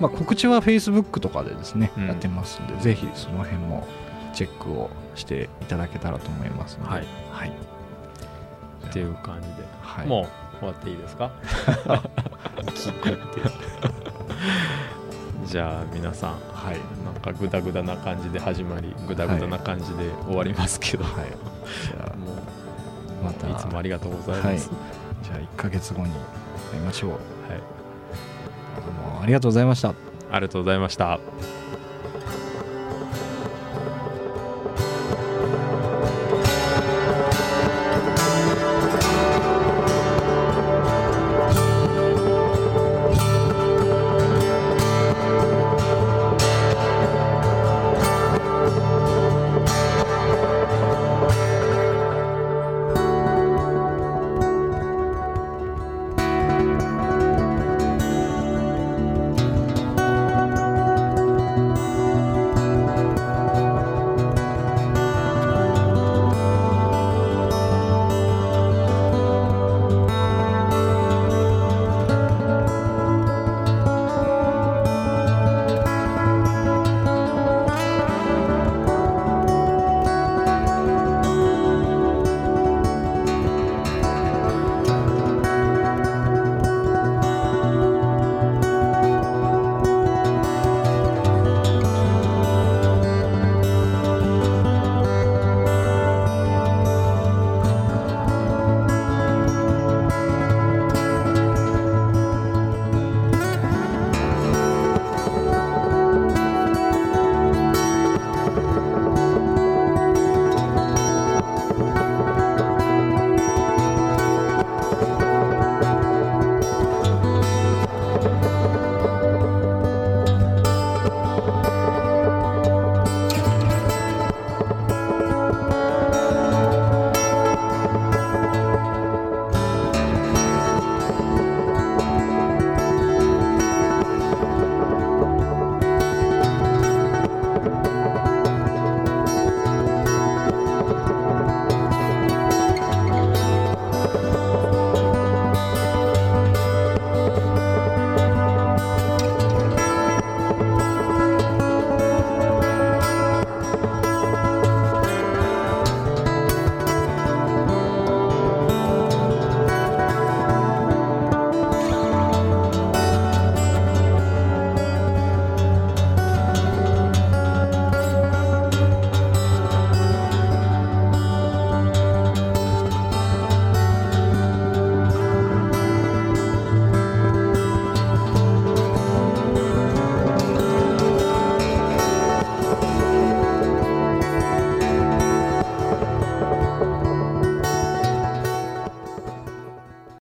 [0.00, 3.86] まあ、告知はフェイスブックとかでですね、うん、やってますんでぜひその辺も
[4.32, 7.04] チェックをしていただけたらと思いますので、はい。
[7.32, 7.52] はい、
[8.88, 11.32] っていう感じで、はい、もう終わっていいですか？
[15.46, 21.14] じゃあ皆さん、はい、なんかぐだぐだな感じで始まりぐだぐだな感じで終わりますけど、はい、
[21.86, 23.48] じゃもうまた。
[23.48, 24.78] いつもありがとうございます、はい、
[25.24, 26.12] じゃあ1か月後に
[26.72, 27.20] 会いましょう、はい、
[28.84, 29.94] どうもありがとうございました。
[30.30, 31.18] ありがとうございました。